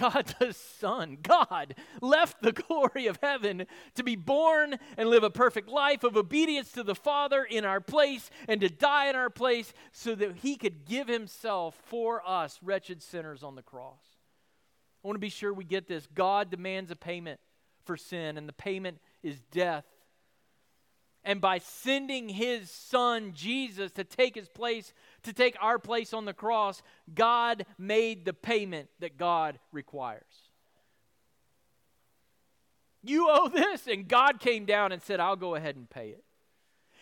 God 0.00 0.34
the 0.38 0.52
Son, 0.52 1.18
God, 1.22 1.74
left 2.00 2.42
the 2.42 2.52
glory 2.68 3.06
of 3.06 3.18
heaven 3.22 3.66
to 3.94 4.02
be 4.02 4.16
born 4.16 4.76
and 4.96 5.08
live 5.08 5.22
a 5.22 5.30
perfect 5.30 5.68
life 5.68 6.04
of 6.04 6.16
obedience 6.16 6.72
to 6.72 6.82
the 6.82 6.94
Father 6.94 7.44
in 7.44 7.64
our 7.64 7.80
place 7.80 8.30
and 8.48 8.60
to 8.62 8.68
die 8.68 9.10
in 9.10 9.16
our 9.16 9.30
place 9.30 9.72
so 9.92 10.14
that 10.14 10.36
he 10.36 10.56
could 10.56 10.86
give 10.86 11.08
himself 11.08 11.78
for 11.86 12.22
us, 12.26 12.58
wretched 12.62 13.02
sinners, 13.02 13.42
on 13.42 13.54
the 13.54 13.62
cross. 13.62 14.00
I 15.02 15.08
want 15.08 15.16
to 15.16 15.20
be 15.20 15.30
sure 15.30 15.52
we 15.52 15.64
get 15.64 15.86
this. 15.86 16.06
God 16.14 16.50
demands 16.50 16.90
a 16.90 16.96
payment 16.96 17.40
for 17.84 17.96
sin, 17.96 18.36
and 18.36 18.48
the 18.48 18.52
payment 18.52 18.98
is 19.22 19.40
death. 19.50 19.84
And 21.22 21.40
by 21.40 21.58
sending 21.58 22.28
his 22.30 22.70
son 22.70 23.32
Jesus 23.34 23.90
to 23.92 24.04
take 24.04 24.34
his 24.34 24.48
place, 24.48 24.94
to 25.24 25.32
take 25.32 25.56
our 25.60 25.78
place 25.78 26.12
on 26.12 26.24
the 26.24 26.32
cross, 26.32 26.82
God 27.14 27.66
made 27.78 28.24
the 28.24 28.32
payment 28.32 28.88
that 29.00 29.16
God 29.16 29.58
requires. 29.72 30.22
You 33.02 33.28
owe 33.30 33.48
this, 33.48 33.86
and 33.86 34.06
God 34.06 34.40
came 34.40 34.66
down 34.66 34.92
and 34.92 35.02
said, 35.02 35.20
I'll 35.20 35.36
go 35.36 35.54
ahead 35.54 35.76
and 35.76 35.88
pay 35.88 36.10
it. 36.10 36.24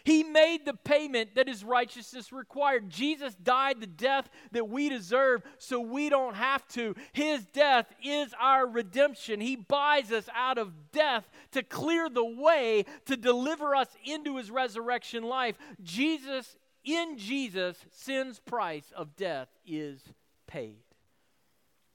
He 0.04 0.22
made 0.22 0.64
the 0.64 0.74
payment 0.74 1.34
that 1.34 1.48
his 1.48 1.62
righteousness 1.62 2.32
required. 2.32 2.88
Jesus 2.88 3.34
died 3.34 3.80
the 3.80 3.86
death 3.86 4.30
that 4.52 4.68
we 4.68 4.88
deserve 4.88 5.42
so 5.58 5.80
we 5.80 6.08
don't 6.08 6.34
have 6.34 6.66
to. 6.68 6.94
His 7.12 7.44
death 7.46 7.92
is 8.02 8.32
our 8.40 8.66
redemption. 8.66 9.40
He 9.40 9.56
buys 9.56 10.10
us 10.10 10.26
out 10.34 10.56
of 10.56 10.72
death 10.92 11.28
to 11.52 11.62
clear 11.62 12.08
the 12.08 12.24
way 12.24 12.86
to 13.04 13.18
deliver 13.18 13.74
us 13.74 13.88
into 14.02 14.38
his 14.38 14.50
resurrection 14.50 15.24
life. 15.24 15.58
Jesus, 15.82 16.56
in 16.96 17.18
Jesus, 17.18 17.76
sin's 17.90 18.38
price 18.38 18.92
of 18.96 19.16
death 19.16 19.48
is 19.66 20.00
paid. 20.46 20.82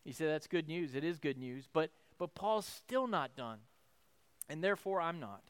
You 0.04 0.14
say 0.14 0.28
that's 0.28 0.48
good 0.48 0.68
news. 0.68 0.96
It 0.96 1.04
is 1.04 1.20
good 1.20 1.38
news, 1.38 1.68
but 1.72 1.92
but 2.18 2.36
Paul's 2.36 2.66
still 2.66 3.08
not 3.08 3.36
done. 3.36 3.60
And 4.50 4.64
therefore, 4.64 5.02
I'm 5.02 5.20
not. 5.20 5.42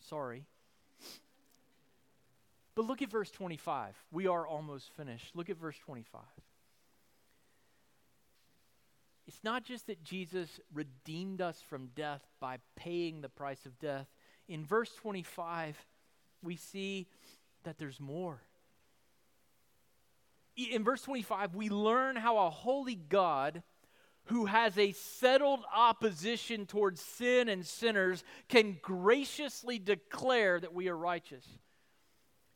Sorry. 0.00 0.44
But 2.74 2.86
look 2.86 3.02
at 3.02 3.10
verse 3.10 3.30
25. 3.30 3.94
We 4.12 4.26
are 4.26 4.46
almost 4.46 4.90
finished. 4.96 5.34
Look 5.34 5.50
at 5.50 5.58
verse 5.58 5.76
25. 5.84 6.20
It's 9.26 9.44
not 9.44 9.64
just 9.64 9.86
that 9.86 10.02
Jesus 10.02 10.60
redeemed 10.72 11.40
us 11.40 11.62
from 11.68 11.90
death 11.94 12.22
by 12.40 12.58
paying 12.76 13.20
the 13.20 13.28
price 13.28 13.64
of 13.66 13.78
death. 13.78 14.06
In 14.48 14.64
verse 14.64 14.94
25, 14.96 15.76
we 16.42 16.56
see 16.56 17.06
that 17.64 17.78
there's 17.78 18.00
more. 18.00 18.42
In 20.56 20.84
verse 20.84 21.02
25, 21.02 21.54
we 21.54 21.68
learn 21.68 22.16
how 22.16 22.46
a 22.46 22.50
holy 22.50 22.96
God 22.96 23.62
who 24.26 24.46
has 24.46 24.76
a 24.78 24.92
settled 24.92 25.60
opposition 25.74 26.66
towards 26.66 27.00
sin 27.00 27.48
and 27.48 27.66
sinners 27.66 28.22
can 28.48 28.78
graciously 28.82 29.78
declare 29.78 30.60
that 30.60 30.74
we 30.74 30.88
are 30.88 30.96
righteous. 30.96 31.46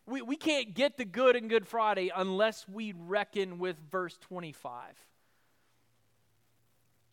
We, 0.06 0.22
we 0.22 0.36
can't 0.36 0.74
get 0.74 0.96
the 0.98 1.04
good 1.04 1.34
in 1.34 1.48
Good 1.48 1.66
Friday 1.66 2.12
unless 2.14 2.68
we 2.68 2.92
reckon 2.92 3.58
with 3.58 3.76
verse 3.90 4.16
25. 4.20 4.94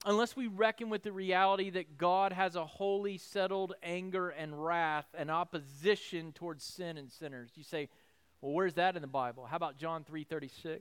Unless 0.05 0.35
we 0.35 0.47
reckon 0.47 0.89
with 0.89 1.03
the 1.03 1.11
reality 1.11 1.69
that 1.71 1.97
God 1.97 2.33
has 2.33 2.55
a 2.55 2.65
holy, 2.65 3.17
settled 3.17 3.73
anger 3.83 4.29
and 4.29 4.63
wrath 4.63 5.05
and 5.15 5.29
opposition 5.29 6.31
towards 6.33 6.63
sin 6.63 6.97
and 6.97 7.11
sinners. 7.11 7.51
You 7.55 7.63
say, 7.63 7.87
well, 8.41 8.53
where's 8.53 8.73
that 8.75 8.95
in 8.95 9.03
the 9.03 9.07
Bible? 9.07 9.45
How 9.45 9.57
about 9.57 9.77
John 9.77 10.03
3:36? 10.03 10.79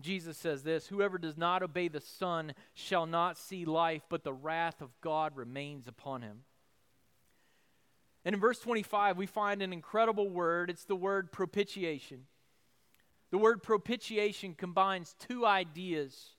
Jesus 0.00 0.38
says 0.38 0.62
this 0.62 0.86
Whoever 0.88 1.18
does 1.18 1.36
not 1.36 1.62
obey 1.62 1.88
the 1.88 2.00
Son 2.00 2.54
shall 2.74 3.06
not 3.06 3.38
see 3.38 3.64
life, 3.64 4.02
but 4.08 4.24
the 4.24 4.32
wrath 4.32 4.80
of 4.82 4.90
God 5.00 5.36
remains 5.36 5.88
upon 5.88 6.22
him. 6.22 6.44
And 8.24 8.34
in 8.34 8.40
verse 8.40 8.60
25, 8.60 9.16
we 9.16 9.26
find 9.26 9.62
an 9.62 9.72
incredible 9.72 10.28
word. 10.28 10.70
It's 10.70 10.84
the 10.84 10.94
word 10.94 11.32
propitiation. 11.32 12.26
The 13.30 13.38
word 13.38 13.62
propitiation 13.62 14.54
combines 14.54 15.16
two 15.18 15.44
ideas 15.44 16.36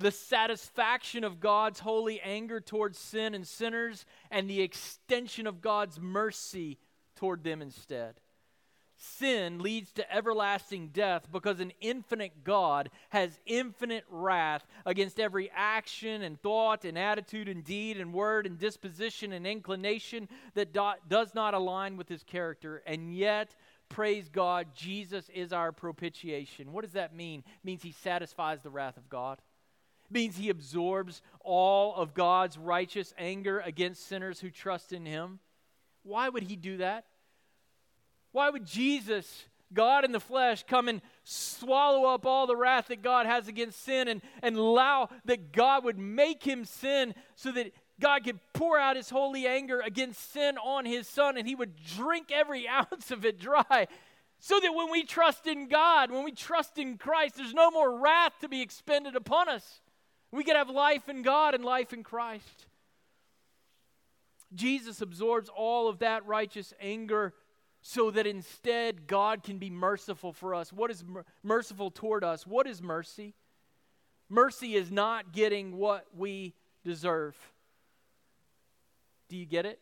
the 0.00 0.10
satisfaction 0.10 1.22
of 1.22 1.40
God's 1.40 1.80
holy 1.80 2.20
anger 2.20 2.60
towards 2.60 2.98
sin 2.98 3.34
and 3.34 3.46
sinners, 3.46 4.04
and 4.30 4.50
the 4.50 4.62
extension 4.62 5.46
of 5.46 5.60
God's 5.60 6.00
mercy 6.00 6.78
toward 7.16 7.44
them 7.44 7.62
instead 7.62 8.20
sin 9.00 9.58
leads 9.58 9.92
to 9.92 10.14
everlasting 10.14 10.88
death 10.88 11.26
because 11.32 11.58
an 11.58 11.72
infinite 11.80 12.44
God 12.44 12.90
has 13.08 13.40
infinite 13.46 14.04
wrath 14.10 14.66
against 14.84 15.18
every 15.18 15.50
action 15.54 16.22
and 16.22 16.40
thought 16.40 16.84
and 16.84 16.98
attitude 16.98 17.48
and 17.48 17.64
deed 17.64 17.98
and 17.98 18.12
word 18.12 18.46
and 18.46 18.58
disposition 18.58 19.32
and 19.32 19.46
inclination 19.46 20.28
that 20.54 20.72
do- 20.72 20.92
does 21.08 21.34
not 21.34 21.54
align 21.54 21.96
with 21.96 22.08
his 22.08 22.22
character. 22.22 22.82
And 22.86 23.14
yet, 23.14 23.56
praise 23.88 24.28
God, 24.28 24.68
Jesus 24.74 25.28
is 25.30 25.52
our 25.52 25.72
propitiation. 25.72 26.72
What 26.72 26.84
does 26.84 26.92
that 26.92 27.14
mean? 27.14 27.40
It 27.40 27.64
means 27.64 27.82
he 27.82 27.92
satisfies 27.92 28.62
the 28.62 28.70
wrath 28.70 28.98
of 28.98 29.08
God. 29.08 29.40
Means 30.10 30.36
he 30.36 30.50
absorbs 30.50 31.22
all 31.40 31.94
of 31.94 32.14
God's 32.14 32.58
righteous 32.58 33.14
anger 33.16 33.60
against 33.60 34.06
sinners 34.06 34.40
who 34.40 34.50
trust 34.50 34.92
in 34.92 35.06
him. 35.06 35.38
Why 36.02 36.28
would 36.28 36.42
he 36.42 36.56
do 36.56 36.78
that? 36.78 37.04
Why 38.32 38.50
would 38.50 38.64
Jesus, 38.64 39.44
God 39.72 40.04
in 40.04 40.12
the 40.12 40.20
flesh, 40.20 40.64
come 40.66 40.88
and 40.88 41.00
swallow 41.24 42.12
up 42.12 42.26
all 42.26 42.46
the 42.46 42.56
wrath 42.56 42.88
that 42.88 43.02
God 43.02 43.26
has 43.26 43.48
against 43.48 43.82
sin 43.84 44.08
and, 44.08 44.22
and 44.42 44.56
allow 44.56 45.10
that 45.24 45.52
God 45.52 45.84
would 45.84 45.98
make 45.98 46.42
him 46.44 46.64
sin 46.64 47.14
so 47.34 47.52
that 47.52 47.72
God 48.00 48.24
could 48.24 48.40
pour 48.52 48.78
out 48.78 48.96
his 48.96 49.10
holy 49.10 49.46
anger 49.46 49.80
against 49.80 50.32
sin 50.32 50.56
on 50.58 50.86
his 50.86 51.06
son 51.06 51.36
and 51.36 51.46
he 51.46 51.54
would 51.54 51.76
drink 51.96 52.30
every 52.32 52.66
ounce 52.68 53.10
of 53.10 53.24
it 53.24 53.38
dry? 53.38 53.86
So 54.38 54.58
that 54.58 54.74
when 54.74 54.90
we 54.90 55.04
trust 55.04 55.46
in 55.46 55.68
God, 55.68 56.10
when 56.10 56.24
we 56.24 56.32
trust 56.32 56.78
in 56.78 56.96
Christ, 56.96 57.36
there's 57.36 57.52
no 57.52 57.70
more 57.70 57.98
wrath 57.98 58.32
to 58.40 58.48
be 58.48 58.62
expended 58.62 59.14
upon 59.14 59.50
us. 59.50 59.82
We 60.32 60.44
can 60.44 60.56
have 60.56 60.70
life 60.70 61.08
in 61.08 61.22
God 61.22 61.54
and 61.54 61.64
life 61.64 61.92
in 61.92 62.02
Christ. 62.02 62.66
Jesus 64.54 65.00
absorbs 65.00 65.48
all 65.48 65.88
of 65.88 66.00
that 66.00 66.26
righteous 66.26 66.74
anger 66.80 67.34
so 67.82 68.10
that 68.10 68.26
instead 68.26 69.06
God 69.06 69.42
can 69.42 69.58
be 69.58 69.70
merciful 69.70 70.32
for 70.32 70.54
us. 70.54 70.72
What 70.72 70.90
is 70.90 71.04
mer- 71.04 71.24
merciful 71.42 71.90
toward 71.90 72.24
us? 72.24 72.46
What 72.46 72.66
is 72.66 72.82
mercy? 72.82 73.34
Mercy 74.28 74.74
is 74.74 74.90
not 74.90 75.32
getting 75.32 75.76
what 75.76 76.06
we 76.16 76.54
deserve. 76.84 77.36
Do 79.28 79.36
you 79.36 79.46
get 79.46 79.66
it? 79.66 79.80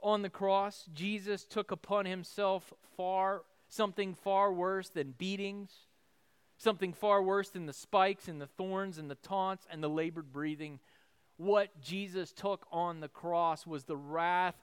On 0.00 0.22
the 0.22 0.30
cross, 0.30 0.88
Jesus 0.94 1.44
took 1.44 1.70
upon 1.70 2.06
himself 2.06 2.72
far 2.96 3.42
something 3.68 4.14
far 4.14 4.52
worse 4.52 4.88
than 4.88 5.12
beatings, 5.18 5.72
something 6.58 6.92
far 6.92 7.22
worse 7.22 7.50
than 7.50 7.66
the 7.66 7.72
spikes 7.72 8.28
and 8.28 8.40
the 8.40 8.46
thorns 8.46 8.98
and 8.98 9.10
the 9.10 9.16
taunts 9.16 9.66
and 9.70 9.82
the 9.82 9.88
labored 9.88 10.32
breathing. 10.32 10.80
What 11.36 11.80
Jesus 11.80 12.32
took 12.32 12.66
on 12.72 13.00
the 13.00 13.08
cross 13.08 13.66
was 13.66 13.84
the 13.84 13.96
wrath 13.96 14.56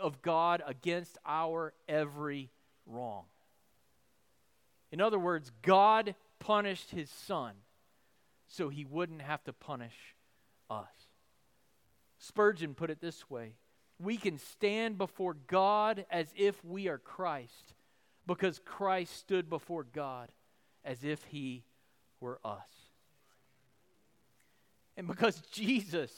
of 0.00 0.22
God 0.22 0.62
against 0.66 1.18
our 1.24 1.72
every 1.88 2.50
wrong. 2.86 3.24
In 4.90 5.00
other 5.00 5.18
words, 5.18 5.50
God 5.62 6.14
punished 6.38 6.90
his 6.90 7.08
son 7.08 7.54
so 8.48 8.68
he 8.68 8.84
wouldn't 8.84 9.22
have 9.22 9.42
to 9.44 9.52
punish 9.52 10.14
us. 10.68 10.86
Spurgeon 12.18 12.74
put 12.74 12.90
it 12.90 13.00
this 13.00 13.30
way 13.30 13.54
We 13.98 14.16
can 14.16 14.38
stand 14.38 14.98
before 14.98 15.36
God 15.46 16.04
as 16.10 16.26
if 16.36 16.62
we 16.64 16.88
are 16.88 16.98
Christ 16.98 17.74
because 18.26 18.60
Christ 18.64 19.16
stood 19.16 19.48
before 19.48 19.84
God 19.84 20.28
as 20.84 21.04
if 21.04 21.22
he 21.24 21.64
were 22.20 22.38
us. 22.44 22.60
And 24.96 25.06
because 25.06 25.40
Jesus 25.52 26.12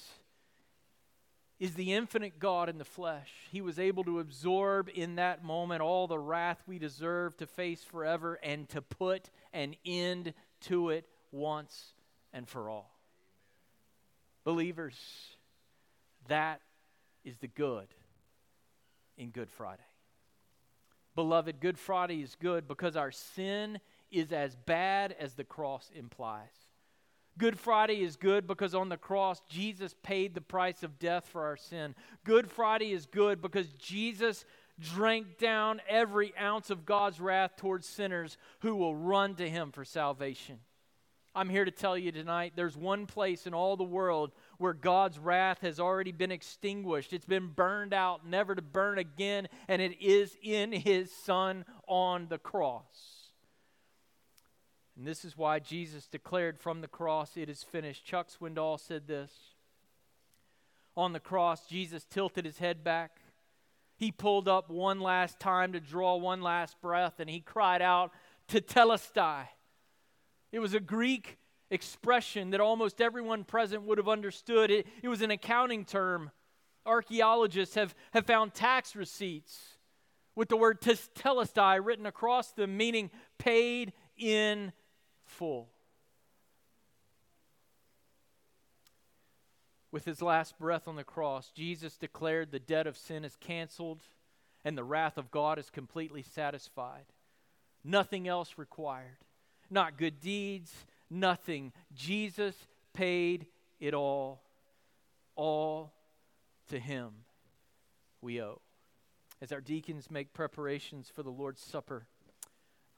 is 1.60 1.74
the 1.74 1.92
infinite 1.94 2.38
God 2.38 2.68
in 2.68 2.78
the 2.78 2.84
flesh. 2.84 3.30
He 3.50 3.60
was 3.60 3.78
able 3.78 4.04
to 4.04 4.18
absorb 4.18 4.90
in 4.92 5.16
that 5.16 5.44
moment 5.44 5.82
all 5.82 6.06
the 6.06 6.18
wrath 6.18 6.62
we 6.66 6.78
deserve 6.78 7.36
to 7.36 7.46
face 7.46 7.82
forever 7.82 8.38
and 8.42 8.68
to 8.70 8.82
put 8.82 9.30
an 9.52 9.76
end 9.84 10.34
to 10.62 10.90
it 10.90 11.06
once 11.30 11.92
and 12.32 12.48
for 12.48 12.68
all. 12.68 12.90
Believers, 14.42 14.96
that 16.28 16.60
is 17.24 17.38
the 17.38 17.48
good 17.48 17.86
in 19.16 19.30
Good 19.30 19.48
Friday. 19.48 19.80
Beloved, 21.14 21.60
Good 21.60 21.78
Friday 21.78 22.20
is 22.20 22.34
good 22.34 22.66
because 22.66 22.96
our 22.96 23.12
sin 23.12 23.78
is 24.18 24.32
as 24.32 24.56
bad 24.56 25.14
as 25.18 25.34
the 25.34 25.44
cross 25.44 25.90
implies. 25.94 26.68
Good 27.36 27.58
Friday 27.58 28.02
is 28.02 28.16
good 28.16 28.46
because 28.46 28.74
on 28.74 28.88
the 28.88 28.96
cross, 28.96 29.42
Jesus 29.48 29.94
paid 30.02 30.34
the 30.34 30.40
price 30.40 30.82
of 30.84 30.98
death 31.00 31.26
for 31.26 31.44
our 31.44 31.56
sin. 31.56 31.94
Good 32.24 32.50
Friday 32.50 32.92
is 32.92 33.06
good 33.06 33.42
because 33.42 33.72
Jesus 33.72 34.44
drank 34.78 35.38
down 35.38 35.80
every 35.88 36.32
ounce 36.36 36.70
of 36.70 36.86
God's 36.86 37.20
wrath 37.20 37.56
towards 37.56 37.88
sinners 37.88 38.36
who 38.60 38.76
will 38.76 38.94
run 38.94 39.34
to 39.36 39.48
him 39.48 39.72
for 39.72 39.84
salvation. 39.84 40.60
I'm 41.36 41.48
here 41.48 41.64
to 41.64 41.72
tell 41.72 41.98
you 41.98 42.12
tonight 42.12 42.52
there's 42.54 42.76
one 42.76 43.06
place 43.06 43.48
in 43.48 43.54
all 43.54 43.76
the 43.76 43.82
world 43.82 44.30
where 44.58 44.72
God's 44.72 45.18
wrath 45.18 45.62
has 45.62 45.80
already 45.80 46.12
been 46.12 46.30
extinguished. 46.30 47.12
It's 47.12 47.24
been 47.24 47.48
burned 47.48 47.92
out, 47.92 48.24
never 48.24 48.54
to 48.54 48.62
burn 48.62 48.98
again, 48.98 49.48
and 49.66 49.82
it 49.82 50.00
is 50.00 50.36
in 50.40 50.70
his 50.70 51.10
Son 51.10 51.64
on 51.88 52.28
the 52.28 52.38
cross. 52.38 53.23
And 54.96 55.06
this 55.06 55.24
is 55.24 55.36
why 55.36 55.58
Jesus 55.58 56.06
declared 56.06 56.58
from 56.58 56.80
the 56.80 56.88
cross, 56.88 57.36
It 57.36 57.48
is 57.48 57.62
finished. 57.62 58.04
Chuck 58.04 58.28
Swindoll 58.28 58.78
said 58.78 59.06
this. 59.06 59.32
On 60.96 61.12
the 61.12 61.20
cross, 61.20 61.66
Jesus 61.66 62.04
tilted 62.04 62.44
his 62.44 62.58
head 62.58 62.84
back. 62.84 63.18
He 63.96 64.12
pulled 64.12 64.48
up 64.48 64.70
one 64.70 65.00
last 65.00 65.40
time 65.40 65.72
to 65.72 65.80
draw 65.80 66.16
one 66.16 66.42
last 66.42 66.80
breath, 66.80 67.14
and 67.18 67.28
he 67.28 67.40
cried 67.40 67.82
out, 67.82 68.12
To 68.48 68.60
Tetelestai. 68.60 69.46
It 70.52 70.60
was 70.60 70.74
a 70.74 70.80
Greek 70.80 71.38
expression 71.70 72.50
that 72.50 72.60
almost 72.60 73.00
everyone 73.00 73.42
present 73.42 73.82
would 73.82 73.98
have 73.98 74.08
understood. 74.08 74.70
It, 74.70 74.86
it 75.02 75.08
was 75.08 75.22
an 75.22 75.32
accounting 75.32 75.84
term. 75.84 76.30
Archaeologists 76.86 77.74
have, 77.74 77.94
have 78.12 78.26
found 78.26 78.54
tax 78.54 78.94
receipts 78.94 79.58
with 80.36 80.48
the 80.48 80.56
word 80.56 80.80
telestai 80.80 81.84
written 81.84 82.06
across 82.06 82.52
them, 82.52 82.76
meaning 82.76 83.10
paid 83.38 83.92
in 84.16 84.72
full. 85.34 85.68
With 89.90 90.04
his 90.04 90.20
last 90.20 90.58
breath 90.58 90.88
on 90.88 90.96
the 90.96 91.04
cross, 91.04 91.52
Jesus 91.54 91.96
declared 91.96 92.50
the 92.50 92.58
debt 92.58 92.86
of 92.86 92.96
sin 92.96 93.24
is 93.24 93.36
canceled 93.36 94.02
and 94.64 94.76
the 94.76 94.82
wrath 94.82 95.18
of 95.18 95.30
God 95.30 95.58
is 95.58 95.70
completely 95.70 96.22
satisfied. 96.22 97.04
Nothing 97.84 98.26
else 98.26 98.54
required. 98.56 99.18
Not 99.70 99.98
good 99.98 100.20
deeds, 100.20 100.72
nothing. 101.10 101.72
Jesus 101.94 102.56
paid 102.92 103.46
it 103.78 103.94
all. 103.94 104.42
all 105.36 105.92
to 106.70 106.78
Him 106.80 107.10
we 108.20 108.40
owe. 108.40 108.60
As 109.40 109.52
our 109.52 109.60
deacons 109.60 110.10
make 110.10 110.32
preparations 110.32 111.10
for 111.14 111.22
the 111.22 111.30
Lord's 111.30 111.60
Supper, 111.60 112.06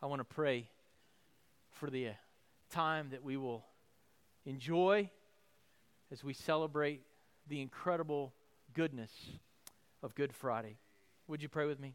I 0.00 0.06
want 0.06 0.20
to 0.20 0.24
pray 0.24 0.68
for 1.72 1.90
the 1.90 2.10
time 2.70 3.08
that 3.10 3.22
we 3.22 3.36
will 3.36 3.64
enjoy 4.44 5.10
as 6.12 6.22
we 6.22 6.32
celebrate 6.34 7.02
the 7.48 7.60
incredible 7.60 8.32
goodness 8.74 9.10
of 10.02 10.14
Good 10.14 10.32
Friday. 10.32 10.76
Would 11.28 11.42
you 11.42 11.48
pray 11.48 11.66
with 11.66 11.80
me? 11.80 11.94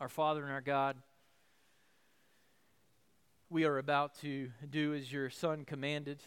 Our 0.00 0.08
Father 0.08 0.42
and 0.42 0.52
our 0.52 0.60
God, 0.60 0.96
we 3.50 3.64
are 3.64 3.78
about 3.78 4.18
to 4.20 4.50
do 4.70 4.94
as 4.94 5.12
your 5.12 5.28
Son 5.28 5.64
commanded. 5.64 6.22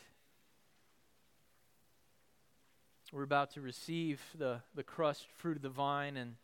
We're 3.12 3.24
about 3.24 3.52
to 3.52 3.62
receive 3.62 4.22
the, 4.38 4.62
the 4.76 4.84
crushed 4.84 5.28
fruit 5.38 5.58
of 5.58 5.64
the 5.64 5.70
vine, 5.70 6.18
and 6.18 6.36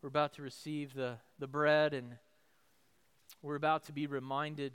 we're 0.00 0.08
about 0.08 0.34
to 0.34 0.42
receive 0.42 0.94
the, 0.94 1.16
the 1.38 1.46
bread, 1.46 1.92
and 1.92 2.16
we're 3.42 3.56
about 3.56 3.84
to 3.86 3.92
be 3.92 4.06
reminded 4.06 4.72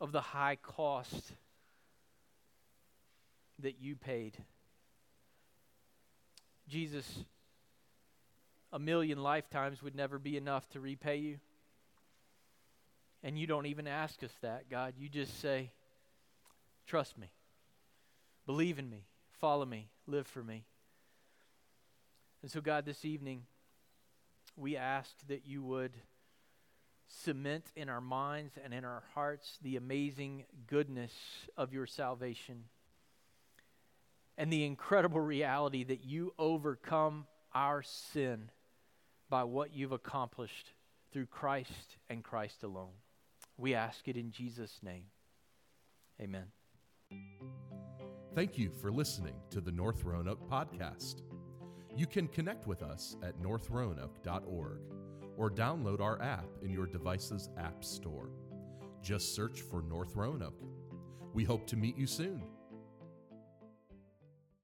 of 0.00 0.12
the 0.12 0.20
high 0.20 0.56
cost 0.56 1.32
that 3.60 3.80
you 3.80 3.96
paid. 3.96 4.36
Jesus, 6.68 7.06
a 8.72 8.78
million 8.78 9.22
lifetimes 9.22 9.82
would 9.82 9.94
never 9.94 10.18
be 10.18 10.36
enough 10.36 10.68
to 10.70 10.80
repay 10.80 11.16
you. 11.16 11.38
And 13.22 13.38
you 13.38 13.46
don't 13.46 13.66
even 13.66 13.86
ask 13.86 14.22
us 14.22 14.32
that, 14.42 14.68
God. 14.70 14.94
You 14.98 15.08
just 15.08 15.40
say, 15.40 15.70
trust 16.86 17.18
me, 17.18 17.30
believe 18.44 18.78
in 18.78 18.90
me, 18.90 19.06
follow 19.40 19.64
me, 19.64 19.88
live 20.06 20.26
for 20.26 20.42
me. 20.42 20.64
And 22.42 22.50
so, 22.50 22.60
God, 22.60 22.84
this 22.84 23.04
evening, 23.04 23.42
we 24.56 24.76
ask 24.76 25.10
that 25.28 25.46
you 25.46 25.62
would 25.62 25.92
cement 27.08 27.64
in 27.76 27.88
our 27.88 28.00
minds 28.00 28.54
and 28.62 28.74
in 28.74 28.84
our 28.84 29.02
hearts 29.14 29.58
the 29.62 29.76
amazing 29.76 30.44
goodness 30.66 31.12
of 31.56 31.72
your 31.72 31.86
salvation 31.86 32.64
and 34.38 34.52
the 34.52 34.64
incredible 34.64 35.20
reality 35.20 35.84
that 35.84 36.04
you 36.04 36.32
overcome 36.38 37.26
our 37.54 37.82
sin 37.82 38.50
by 39.30 39.44
what 39.44 39.74
you've 39.74 39.92
accomplished 39.92 40.72
through 41.12 41.26
Christ 41.26 41.96
and 42.10 42.22
Christ 42.22 42.62
alone. 42.62 42.92
We 43.56 43.74
ask 43.74 44.06
it 44.08 44.16
in 44.16 44.30
Jesus' 44.30 44.78
name. 44.82 45.04
Amen. 46.20 46.46
Thank 48.34 48.58
you 48.58 48.70
for 48.70 48.92
listening 48.92 49.34
to 49.50 49.60
the 49.60 49.72
North 49.72 50.04
Roanoke 50.04 50.48
podcast. 50.50 51.22
You 51.96 52.06
can 52.06 52.28
connect 52.28 52.66
with 52.66 52.82
us 52.82 53.16
at 53.22 53.40
northroanoke.org 53.40 54.95
or 55.36 55.50
download 55.50 56.00
our 56.00 56.20
app 56.22 56.48
in 56.62 56.72
your 56.72 56.86
device's 56.86 57.48
app 57.58 57.84
store. 57.84 58.30
Just 59.02 59.34
search 59.34 59.60
for 59.60 59.82
North 59.82 60.16
Roanoke. 60.16 60.60
We 61.34 61.44
hope 61.44 61.66
to 61.68 61.76
meet 61.76 61.96
you 61.96 62.06
soon. 62.06 62.42